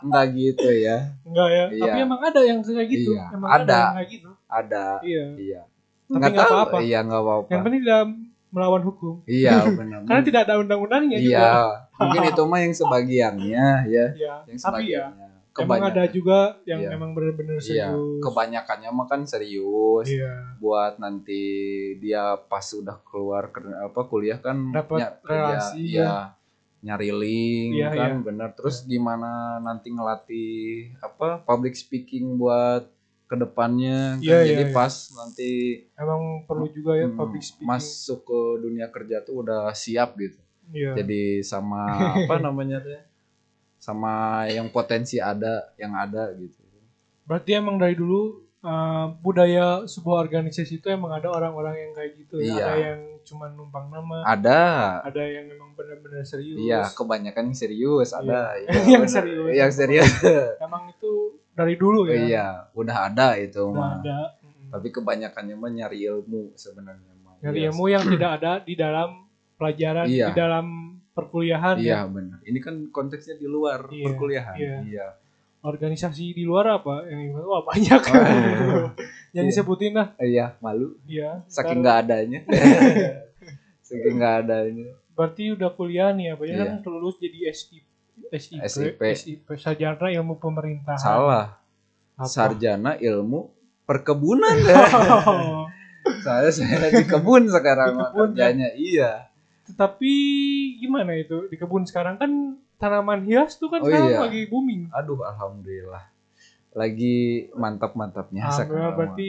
enggak 0.03 0.27
gitu 0.33 0.69
ya. 0.71 0.97
enggak 1.23 1.49
ya 1.49 1.65
Iya. 1.67 1.83
tapi 1.83 1.99
emang 2.03 2.21
ada 2.23 2.41
yang 2.43 2.59
kayak 2.61 2.89
gitu 2.89 3.11
Iya, 3.11 3.25
emang 3.31 3.49
ada. 3.51 3.61
ada 3.63 3.77
yang 3.79 3.95
kayak 3.95 4.11
gitu 4.11 4.31
Ada. 4.47 4.85
iya 5.03 5.25
Iya. 5.35 5.61
tapi 6.05 6.13
Nggak 6.15 6.31
nggak 6.31 6.45
tahu. 6.45 6.55
apa-apa 6.55 6.79
Iya, 6.79 6.99
enggak 7.01 7.21
apa-apa. 7.21 7.49
yang 7.49 7.63
penting 7.63 7.81
tidak 7.83 8.01
melawan 8.53 8.83
hukum 8.83 9.25
Iya, 9.25 9.65
benar. 9.81 10.05
karena 10.05 10.23
tidak 10.23 10.41
ada 10.45 10.55
undang-undangnya 10.59 11.17
Iya, 11.17 11.25
juga 11.25 11.49
mungkin 11.99 12.23
itu 12.27 12.43
mah 12.45 12.61
yang 12.61 12.75
sebagiannya 12.75 13.65
ya, 13.89 14.07
ya 14.13 14.35
yang 14.45 14.59
tapi 14.59 14.85
ya 14.87 15.09
sebagiannya. 15.09 15.29
emang 15.55 15.83
ada 15.83 16.05
juga 16.07 16.39
yang 16.63 16.81
Iya. 16.81 16.89
emang 16.93 17.11
benar-benar 17.13 17.57
Iya, 17.57 17.63
serius 17.89 18.21
kebanyakannya 18.21 18.89
mah 18.91 19.07
kan 19.07 19.21
serius. 19.25 20.07
iya 20.07 20.53
buat 20.57 20.97
nanti 20.97 21.43
dia 21.97 22.39
pas 22.39 22.63
udah 22.71 22.97
keluar 23.03 23.49
apa 23.81 24.01
kuliah 24.05 24.37
kan 24.37 24.71
Dapat 24.71 24.97
nya- 24.97 25.17
relasi, 25.23 25.83
ya, 25.91 26.01
ya 26.01 26.13
nyari 26.83 27.11
link 27.11 27.73
Iya, 27.77 27.89
kan 27.91 28.11
iya. 28.13 28.23
bener 28.23 28.49
terus 28.53 28.83
gimana 28.83 29.31
nanti 29.59 29.89
ngelatih 29.89 30.61
apa 30.99 31.41
public 31.41 31.73
speaking 31.73 32.35
buat 32.37 32.87
ke 33.33 33.37
depannya 33.41 34.21
kan. 34.21 34.21
Iya, 34.21 34.39
iya, 34.45 34.51
jadi 34.53 34.65
iya. 34.69 34.77
pas 34.77 34.95
nanti 35.17 35.51
emang 35.97 36.45
perlu 36.45 36.69
juga 36.69 36.93
ya 37.01 37.09
hmm, 37.09 37.17
public 37.17 37.41
speaking. 37.41 37.65
masuk 37.65 38.21
ke 38.29 38.41
dunia 38.61 38.87
kerja 38.93 39.25
tuh 39.25 39.41
udah 39.41 39.73
siap 39.73 40.21
gitu. 40.21 40.37
Iya. 40.77 40.93
Jadi 41.01 41.41
sama 41.41 41.89
apa 42.29 42.37
namanya 42.37 42.85
tuh 42.85 43.01
sama 43.81 44.45
yang 44.53 44.69
potensi 44.69 45.17
ada 45.17 45.73
yang 45.81 45.97
ada 45.97 46.29
gitu. 46.37 46.61
Berarti 47.25 47.57
emang 47.57 47.81
dari 47.81 47.97
dulu 47.97 48.52
uh, 48.63 49.13
budaya 49.19 49.67
sebuah 49.85 50.23
organisasi 50.23 50.79
itu 50.79 50.87
emang 50.89 51.13
ada 51.13 51.29
orang-orang 51.29 51.75
yang 51.77 51.93
kayak 51.93 52.13
gitu 52.17 52.35
ya 52.39 52.47
Iya. 52.49 52.65
ada 52.65 52.77
yang 52.81 53.01
cuma 53.23 53.47
numpang 53.49 53.87
nama 53.87 54.19
ada 54.25 54.61
ada 55.01 55.23
yang 55.23 55.47
emang 55.49 55.71
benar-benar 55.73 56.23
serius 56.23 56.59
Iya, 56.59 56.83
kebanyakan 56.91 57.43
yang 57.45 57.57
serius 57.57 58.11
ada. 58.11 58.55
Iya. 58.57 58.71
Iya, 58.73 58.83
Yang 58.89 59.03
bener. 59.03 59.11
serius. 59.13 59.53
Yang 59.53 59.73
serius. 59.77 60.11
emang 60.67 60.83
itu 60.89 61.13
dari 61.53 61.75
dulu 61.77 62.01
ya 62.05 62.15
Iya, 62.17 62.47
udah 62.73 62.97
ada 63.07 63.29
itu 63.37 63.63
udah 63.63 63.77
mah. 63.77 63.93
ada. 64.01 64.19
Tapi 64.71 64.89
kebanyakannya 64.91 65.55
mah 65.55 65.71
nyari 65.71 65.99
ilmu 66.05 66.57
sebenarnya 66.57 67.13
mah. 67.21 67.37
dari 67.39 67.63
Iya. 67.63 67.71
ilmu 67.71 67.85
yang 67.87 68.05
tidak 68.05 68.31
ada 68.39 68.53
di 68.59 68.75
dalam 68.75 69.09
pelajaran 69.55 70.07
Iya. 70.09 70.27
di 70.27 70.35
dalam 70.35 70.67
perkuliahan 71.13 71.77
Iya, 71.77 71.93
ya 71.95 72.09
benar. 72.09 72.39
Ini 72.43 72.59
kan 72.59 72.75
konteksnya 72.89 73.37
di 73.37 73.45
luar 73.45 73.85
Iya, 73.87 74.05
perkuliahan. 74.09 74.57
iya. 74.57 74.77
Iya. 74.83 75.09
Organisasi 75.63 76.35
di 76.35 76.43
luar 76.43 76.77
apa 76.77 77.07
yang 77.07 77.39
wah 77.39 77.63
banyak 77.71 78.01
Oh. 78.05 78.91
yang 79.35 79.45
Iya. 79.45 79.49
disebutin 79.49 79.93
lah 79.93 80.13
Iya, 80.17 80.47
malu 80.59 80.99
iya 81.05 81.41
saking 81.47 81.81
nggak 81.81 81.97
adanya. 82.01 82.41
saking 83.83 84.15
nggak 84.17 84.35
adanya. 84.43 84.87
berarti 85.13 85.53
udah 85.53 85.71
kuliah 85.71 86.11
nih 86.11 86.33
apa 86.33 86.43
ya 86.43 86.53
Iya. 86.55 86.65
kan 86.81 86.91
lulus 86.91 87.17
jadi 87.17 87.49
SIP 87.49 87.85
SIP, 88.29 88.61
SIP. 88.63 89.01
SIP 89.01 89.49
sarjana 89.57 90.09
ilmu 90.11 90.37
pemerintahan 90.37 90.99
Salah. 90.99 91.57
Apa? 92.15 92.27
Sarjana 92.27 92.93
ilmu 92.95 93.49
perkebunan 93.83 94.57
ya. 94.59 94.85
Oh. 95.23 95.65
saya 96.19 96.49
saya 96.49 96.91
di 96.91 97.05
kebun 97.05 97.47
sekarang 97.47 97.89
Di 97.89 97.99
kebun, 97.99 98.29
ya? 98.29 98.49
kerjanya. 98.51 98.69
Iya. 98.75 99.11
Tetapi 99.65 100.13
gimana 100.77 101.15
itu 101.15 101.47
di 101.47 101.57
kebun 101.57 101.85
sekarang 101.85 102.17
kan 102.17 102.31
tanaman 102.83 103.23
hias 103.23 103.55
tuh 103.55 103.71
kan 103.71 103.79
Oh, 103.79 103.87
sekarang 103.87 104.11
iya. 104.11 104.21
lagi 104.21 104.41
booming. 104.45 104.91
Aduh, 104.91 105.23
alhamdulillah. 105.23 106.05
Lagi 106.73 107.17
mantap-mantapnya 107.55 108.43
Alhamdulillah 108.43 108.67
sekarang. 108.67 108.99
berarti 108.99 109.29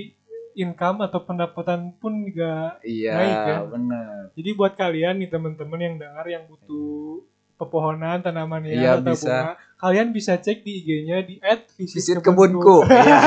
income 0.55 0.99
atau 1.01 1.19
pendapatan 1.21 1.79
pun 1.93 2.13
juga. 2.23 2.77
Iya, 2.81 3.11
naik 3.13 3.37
ya. 3.43 3.57
benar. 3.67 4.19
Jadi 4.33 4.49
buat 4.51 4.73
kalian 4.73 5.15
nih 5.17 5.29
teman-teman 5.29 5.79
yang 5.79 5.95
dengar 5.97 6.25
yang 6.25 6.43
butuh 6.45 7.21
pepohonan 7.53 8.19
tanaman 8.19 8.63
hias 8.63 8.75
Iya, 8.75 8.91
atau 8.97 9.13
bisa. 9.13 9.27
bunga, 9.27 9.51
kalian 9.77 10.07
bisa 10.09 10.33
cek 10.35 10.57
di 10.61 10.71
IG-nya 10.79 11.17
di 11.21 11.35
Visit 11.77 12.19
kebunku. 12.19 12.81
Iya. 12.83 13.19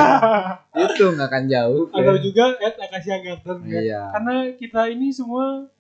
Itu 0.90 1.12
nggak 1.12 1.28
akan 1.28 1.44
jauh. 1.46 1.82
atau 1.88 2.16
juga 2.16 2.44
@akasia 2.58 3.16
garden 3.20 3.58
ya. 3.64 3.78
Iya. 3.78 4.02
Karena 4.12 4.34
kita 4.54 4.80
ini 4.88 5.10
semua 5.10 5.70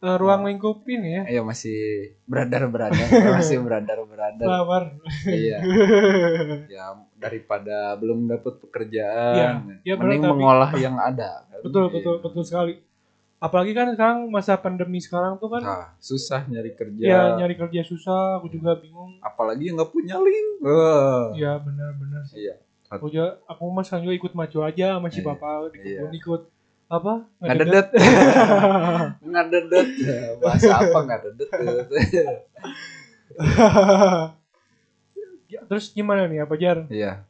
eh, 0.00 0.16
ruang 0.16 0.42
lingkup 0.42 0.80
ini 0.86 1.08
ya. 1.12 1.22
Ayo 1.26 1.42
masih 1.42 1.76
beradar 2.24 2.66
beradar, 2.66 2.96
masih 3.36 3.60
beradar 3.60 4.00
beradar. 4.02 4.46
Flower. 4.46 4.82
iya. 5.26 5.58
Ya 6.72 6.84
daripada 7.14 7.94
belum 7.94 8.24
dapat 8.26 8.60
pekerjaan, 8.60 9.34
Iya, 9.34 9.48
iya, 9.84 9.94
benar, 9.94 10.08
mending 10.08 10.22
tapi- 10.22 10.32
mengolah 10.34 10.70
yang 10.74 10.96
ada. 10.96 11.44
kan? 11.44 11.60
betul 11.60 11.84
Iya. 11.84 11.92
betul 11.94 12.14
betul 12.20 12.42
sekali. 12.42 12.74
Apalagi 13.38 13.72
kan 13.72 13.88
sekarang 13.90 14.28
masa 14.28 14.52
pandemi 14.54 15.00
sekarang 15.00 15.36
tuh 15.36 15.48
kan 15.48 15.62
Nah, 15.62 15.86
susah 15.98 16.44
nyari 16.44 16.72
kerja. 16.72 17.00
ya 17.02 17.20
nyari 17.36 17.56
kerja 17.56 17.80
susah, 17.82 18.36
aku 18.36 18.48
juga 18.50 18.76
bingung. 18.76 19.16
Apalagi 19.18 19.64
yang 19.64 19.76
nggak 19.76 19.88
punya 19.90 20.16
link. 20.16 20.48
Wah. 20.60 21.32
Ya 21.34 21.56
benar-benar 21.56 22.24
sih. 22.26 22.40
Iya. 22.42 22.56
aku 22.86 23.06
juga 23.06 23.38
aku 23.46 23.62
sekarang 23.80 24.02
juga 24.02 24.16
ikut 24.18 24.32
maco 24.34 24.58
aja 24.60 24.98
sama 24.98 25.06
si 25.08 25.22
Iya. 25.22 25.26
papa 25.30 25.50
di 25.70 25.78
kebun 25.78 26.10
Iya. 26.10 26.18
ikut 26.18 26.42
apa 26.90 27.30
Ngadedet. 27.38 27.88
Ngadedet. 29.30 29.88
Bahasa 30.42 30.74
apa 30.82 30.98
ngadedet? 31.06 31.48
Ya, 35.50 35.60
terus 35.66 35.90
gimana 35.90 36.30
nih 36.30 36.46
apa 36.46 36.54
jar 36.54 36.86
Iya. 36.86 37.26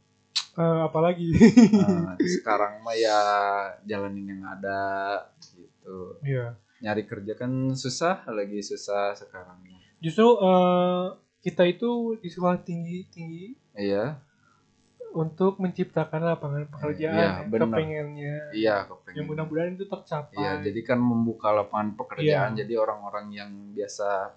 Eh, 0.56 0.80
apalagi 0.84 1.32
Nah, 1.72 2.16
sekarang 2.36 2.84
mah 2.84 2.92
ya 2.92 3.18
jalanin 3.88 4.28
yang 4.36 4.42
ada 4.44 4.80
gitu. 5.56 6.20
Iya. 6.20 6.56
Nyari 6.80 7.04
kerja 7.04 7.32
kan 7.36 7.72
susah, 7.76 8.24
lagi 8.28 8.60
susah 8.60 9.12
sekarang. 9.12 9.60
justru 10.00 10.24
eh, 10.40 11.06
kita 11.40 11.68
itu 11.68 12.16
di 12.20 12.28
sekolah 12.28 12.60
tinggi 12.64 13.04
tinggi 13.12 13.52
Iya, 13.76 14.16
untuk 15.10 15.58
menciptakan 15.58 16.22
lapangan 16.24 16.64
pekerjaan 16.68 17.18
ya, 17.18 17.30
benar. 17.44 17.66
kepengennya 17.66 18.36
iya 18.50 18.76
yang 18.82 18.88
kepengen. 18.88 19.22
mudah-mudahan 19.26 19.70
itu 19.74 19.84
tercapai 19.84 20.36
Iya, 20.36 20.52
jadi 20.62 20.80
kan 20.84 20.98
membuka 20.98 21.50
lapangan 21.50 21.94
pekerjaan. 21.94 22.54
Iya. 22.54 22.58
Jadi 22.62 22.74
orang-orang 22.74 23.26
yang 23.30 23.50
biasa 23.72 24.30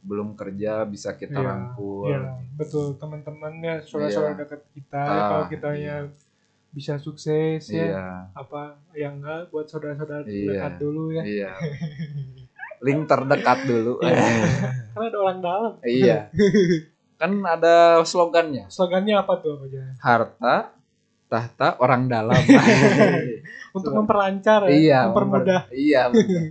belum 0.00 0.32
kerja 0.32 0.86
bisa 0.86 1.12
kita 1.14 1.34
Iya, 1.34 1.44
rangkul. 1.44 2.08
Iya, 2.08 2.20
betul 2.54 2.94
teman-temannya 2.94 3.82
saudara-saudara 3.82 4.32
Iya. 4.32 4.40
dekat 4.40 4.60
kita 4.70 5.02
Ah, 5.02 5.26
kalau 5.28 5.44
kitanya 5.46 5.94
bisa 6.70 6.94
sukses 6.96 7.66
ya 7.66 7.82
Iya, 7.84 8.06
apa 8.30 8.60
yang 8.94 9.18
enggak 9.18 9.50
buat 9.50 9.66
saudara-saudara 9.66 10.22
Iya. 10.22 10.46
dekat 10.48 10.72
dulu 10.78 11.04
ya 11.10 11.22
iya. 11.22 11.50
Link 12.80 13.04
terdekat 13.04 13.58
dulu. 13.66 14.00
Iya. 14.00 14.14
karena 14.94 15.06
ada 15.06 15.18
orang 15.18 15.38
dalam 15.40 15.72
iya. 15.82 16.18
Kan 17.20 17.36
ada 17.44 18.00
slogannya. 18.02 18.64
slogannya 18.66 19.12
apa 19.14 19.36
tuh 19.36 19.60
Harta, 20.00 20.72
tahta, 21.28 21.76
orang 21.76 22.08
dalam. 22.08 22.32
untuk 23.70 23.86
Slogan. 23.86 23.98
memperlancar 24.00 24.60
ya 24.66 24.72
iya, 24.72 24.98
mempermudah 25.06 25.60
memper- 25.62 25.76
Iya, 25.76 26.00
benar. 26.08 26.42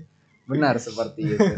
Benar 0.45 0.73
seperti 0.77 1.21
itu. 1.27 1.41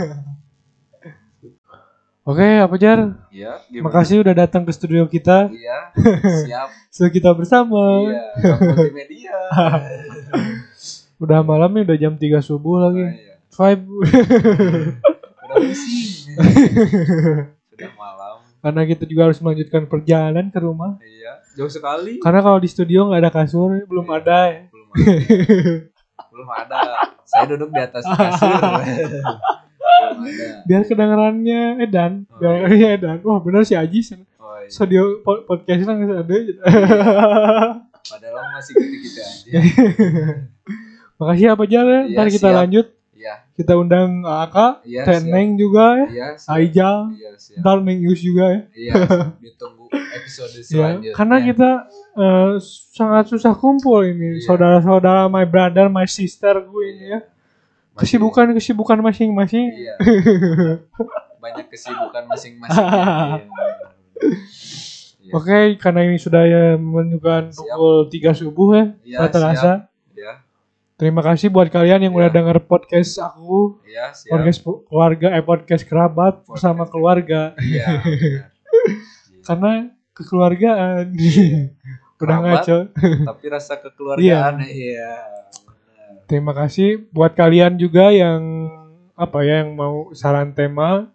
oke 2.23 2.47
apa 2.61 2.75
jar 2.77 2.99
Iya, 3.27 3.57
gimana? 3.67 3.83
makasih 3.89 4.21
udah 4.21 4.35
datang 4.37 4.61
ke 4.61 4.71
studio 4.71 5.05
kita 5.05 5.49
Iya, 5.49 5.77
siap. 6.41 6.69
so 6.87 7.05
kita 7.07 7.33
bersama 7.33 7.81
Iya, 8.03 8.21
multimedia. 8.63 9.37
udah 11.17 11.39
malam 11.41 11.69
nih 11.71 11.83
udah 11.83 11.97
jam 11.99 12.13
3 12.15 12.39
subuh 12.39 12.77
lagi 12.79 13.05
iya. 13.11 13.35
vibe 13.51 13.83
Udah 15.43 15.57
pusing. 15.57 16.37
Sudah 17.67 17.91
malam. 17.93 18.20
Karena 18.61 18.81
kita 18.85 19.03
juga 19.03 19.21
harus 19.25 19.37
melanjutkan 19.37 19.83
perjalanan 19.85 20.47
ke 20.47 20.57
rumah 20.57 20.95
Iya, 20.99 21.41
jauh 21.55 21.67
sekali. 21.67 22.17
karena 22.17 22.39
kalau 22.39 22.57
di 22.57 22.67
studio 22.67 23.05
nggak 23.05 23.19
ada 23.19 23.31
kasur 23.33 23.73
belum 23.81 24.05
Iya. 24.05 24.15
ada 24.15 24.39
ya 24.47 24.61
Belum 24.67 24.87
ada. 24.87 25.13
Belum 26.27 26.49
ada. 26.49 26.79
Saya 27.23 27.45
duduk 27.47 27.69
di 27.69 27.79
atas 27.79 28.03
kasur. 28.03 28.47
Belum 28.51 28.73
ada. 30.21 30.49
biar 30.63 30.81
kedengarannya 30.83 31.61
Edan 31.81 32.25
Oh, 32.27 32.37
biar 32.37 32.69
iya 32.71 32.89
Edan 32.93 33.17
wah 33.21 33.39
bener 33.39 33.63
si 33.63 33.73
Ajis 33.73 34.13
Oh, 34.37 34.57
iya. 34.57 34.67
studio 34.67 35.21
po- 35.21 35.43
podcastnya 35.43 35.91
nggak 35.91 36.21
ada 36.21 36.35
gitu. 36.39 36.59
Padahal 38.01 38.45
masih 38.51 38.73
gitu-gitu 38.75 39.19
aja. 39.19 39.59
makasih 41.19 41.47
apa 41.49 41.63
aja 41.63 41.77
ya 41.77 41.83
Iya, 41.83 41.97
ntar 42.11 42.27
kita 42.27 42.47
siap. 42.47 42.57
lanjut 42.57 42.85
Iya, 43.21 43.35
kita 43.53 43.73
undang 43.75 44.09
Aka 44.23 44.81
iya. 44.81 45.05
siap. 45.05 45.21
Teneng 45.21 45.53
juga 45.55 45.85
ya 45.93 46.05
Iya, 46.07 46.27
siap. 46.35 46.51
Aijal 46.51 46.95
Iya, 47.13 48.01
Yus 48.01 48.19
juga 48.19 48.45
ya 48.47 48.61
Iya, 48.73 48.93
ditunggu 49.45 49.85
episode 49.91 50.49
Ya, 50.51 50.63
selanjutnya. 50.63 51.13
karena 51.13 51.37
kita 51.39 51.69
eh, 52.11 52.51
sangat 52.91 53.25
susah 53.27 53.53
kumpul 53.53 54.01
ini 54.03 54.35
Iya. 54.35 54.43
saudara-saudara 54.43 55.27
my 55.27 55.45
brother 55.45 55.85
my 55.87 56.03
sister 56.03 56.57
gue 56.59 56.85
ini 56.89 57.05
ya 57.07 57.19
Masih- 57.91 58.17
kesibukan 58.17 58.47
kesibukan 58.51 58.97
masing-masing 58.99 59.65
Iya. 59.71 59.95
Banyak 61.43 61.69
kesibukan 61.69 62.23
masing-masing. 62.25 62.81
Iya. 62.81 63.45
Iya. 65.21 65.33
Oke, 65.33 65.59
karena 65.77 66.01
ini 66.03 66.17
sudah 66.17 66.43
ya 66.43 66.63
menunjukkan 66.75 67.53
pukul 67.53 68.09
3 68.09 68.33
subuh 68.33 68.69
ya, 68.73 68.85
Iya, 69.05 69.17
terasa. 69.29 69.71
Iya, 71.01 71.09
Terima 71.09 71.25
kasih 71.25 71.49
buat 71.49 71.65
kalian 71.65 72.05
yang 72.05 72.13
Iya. 72.13 72.19
udah 72.21 72.29
denger 72.29 72.57
podcast 72.69 73.17
aku, 73.17 73.81
iya, 73.89 74.13
siap. 74.13 74.37
podcast 74.37 74.59
keluarga, 74.85 75.27
eh 75.33 75.41
podcast 75.41 75.83
kerabat 75.89 76.45
bersama 76.45 76.85
Podcast. 76.85 76.93
keluarga. 76.93 77.41
Iya. 77.57 77.87
Karena 79.49 79.89
kekeluargaan. 80.13 81.05
udah 82.21 82.37
Kerabat. 82.37 82.45
ngaco. 82.61 82.77
Tapi 83.33 83.45
rasa 83.49 83.81
kekeluargaan 83.81 84.61
iya. 84.61 85.25
Terima 86.29 86.53
kasih 86.53 87.09
buat 87.09 87.33
kalian 87.33 87.81
juga 87.81 88.13
yang 88.13 88.69
apa 89.17 89.41
ya 89.41 89.65
yang 89.65 89.73
mau 89.73 90.13
saran 90.13 90.53
tema, 90.53 91.09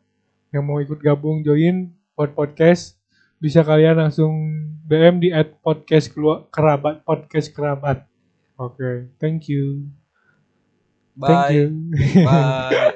yang 0.50 0.66
mau 0.66 0.82
ikut 0.82 0.98
gabung 0.98 1.46
join 1.46 1.94
buat 2.18 2.34
podcast 2.34 2.98
bisa 3.38 3.62
kalian 3.62 4.02
langsung 4.02 4.34
DM 4.82 5.22
di 5.22 5.30
at 5.30 5.54
podcast 5.62 6.10
kerabat 6.50 7.06
podcast 7.06 7.54
kerabat. 7.54 8.02
Okay. 8.58 9.06
Thank 9.20 9.48
you. 9.48 9.90
Bye. 11.16 11.48
Thank 11.48 12.14
you. 12.14 12.24
Bye. 12.24 12.92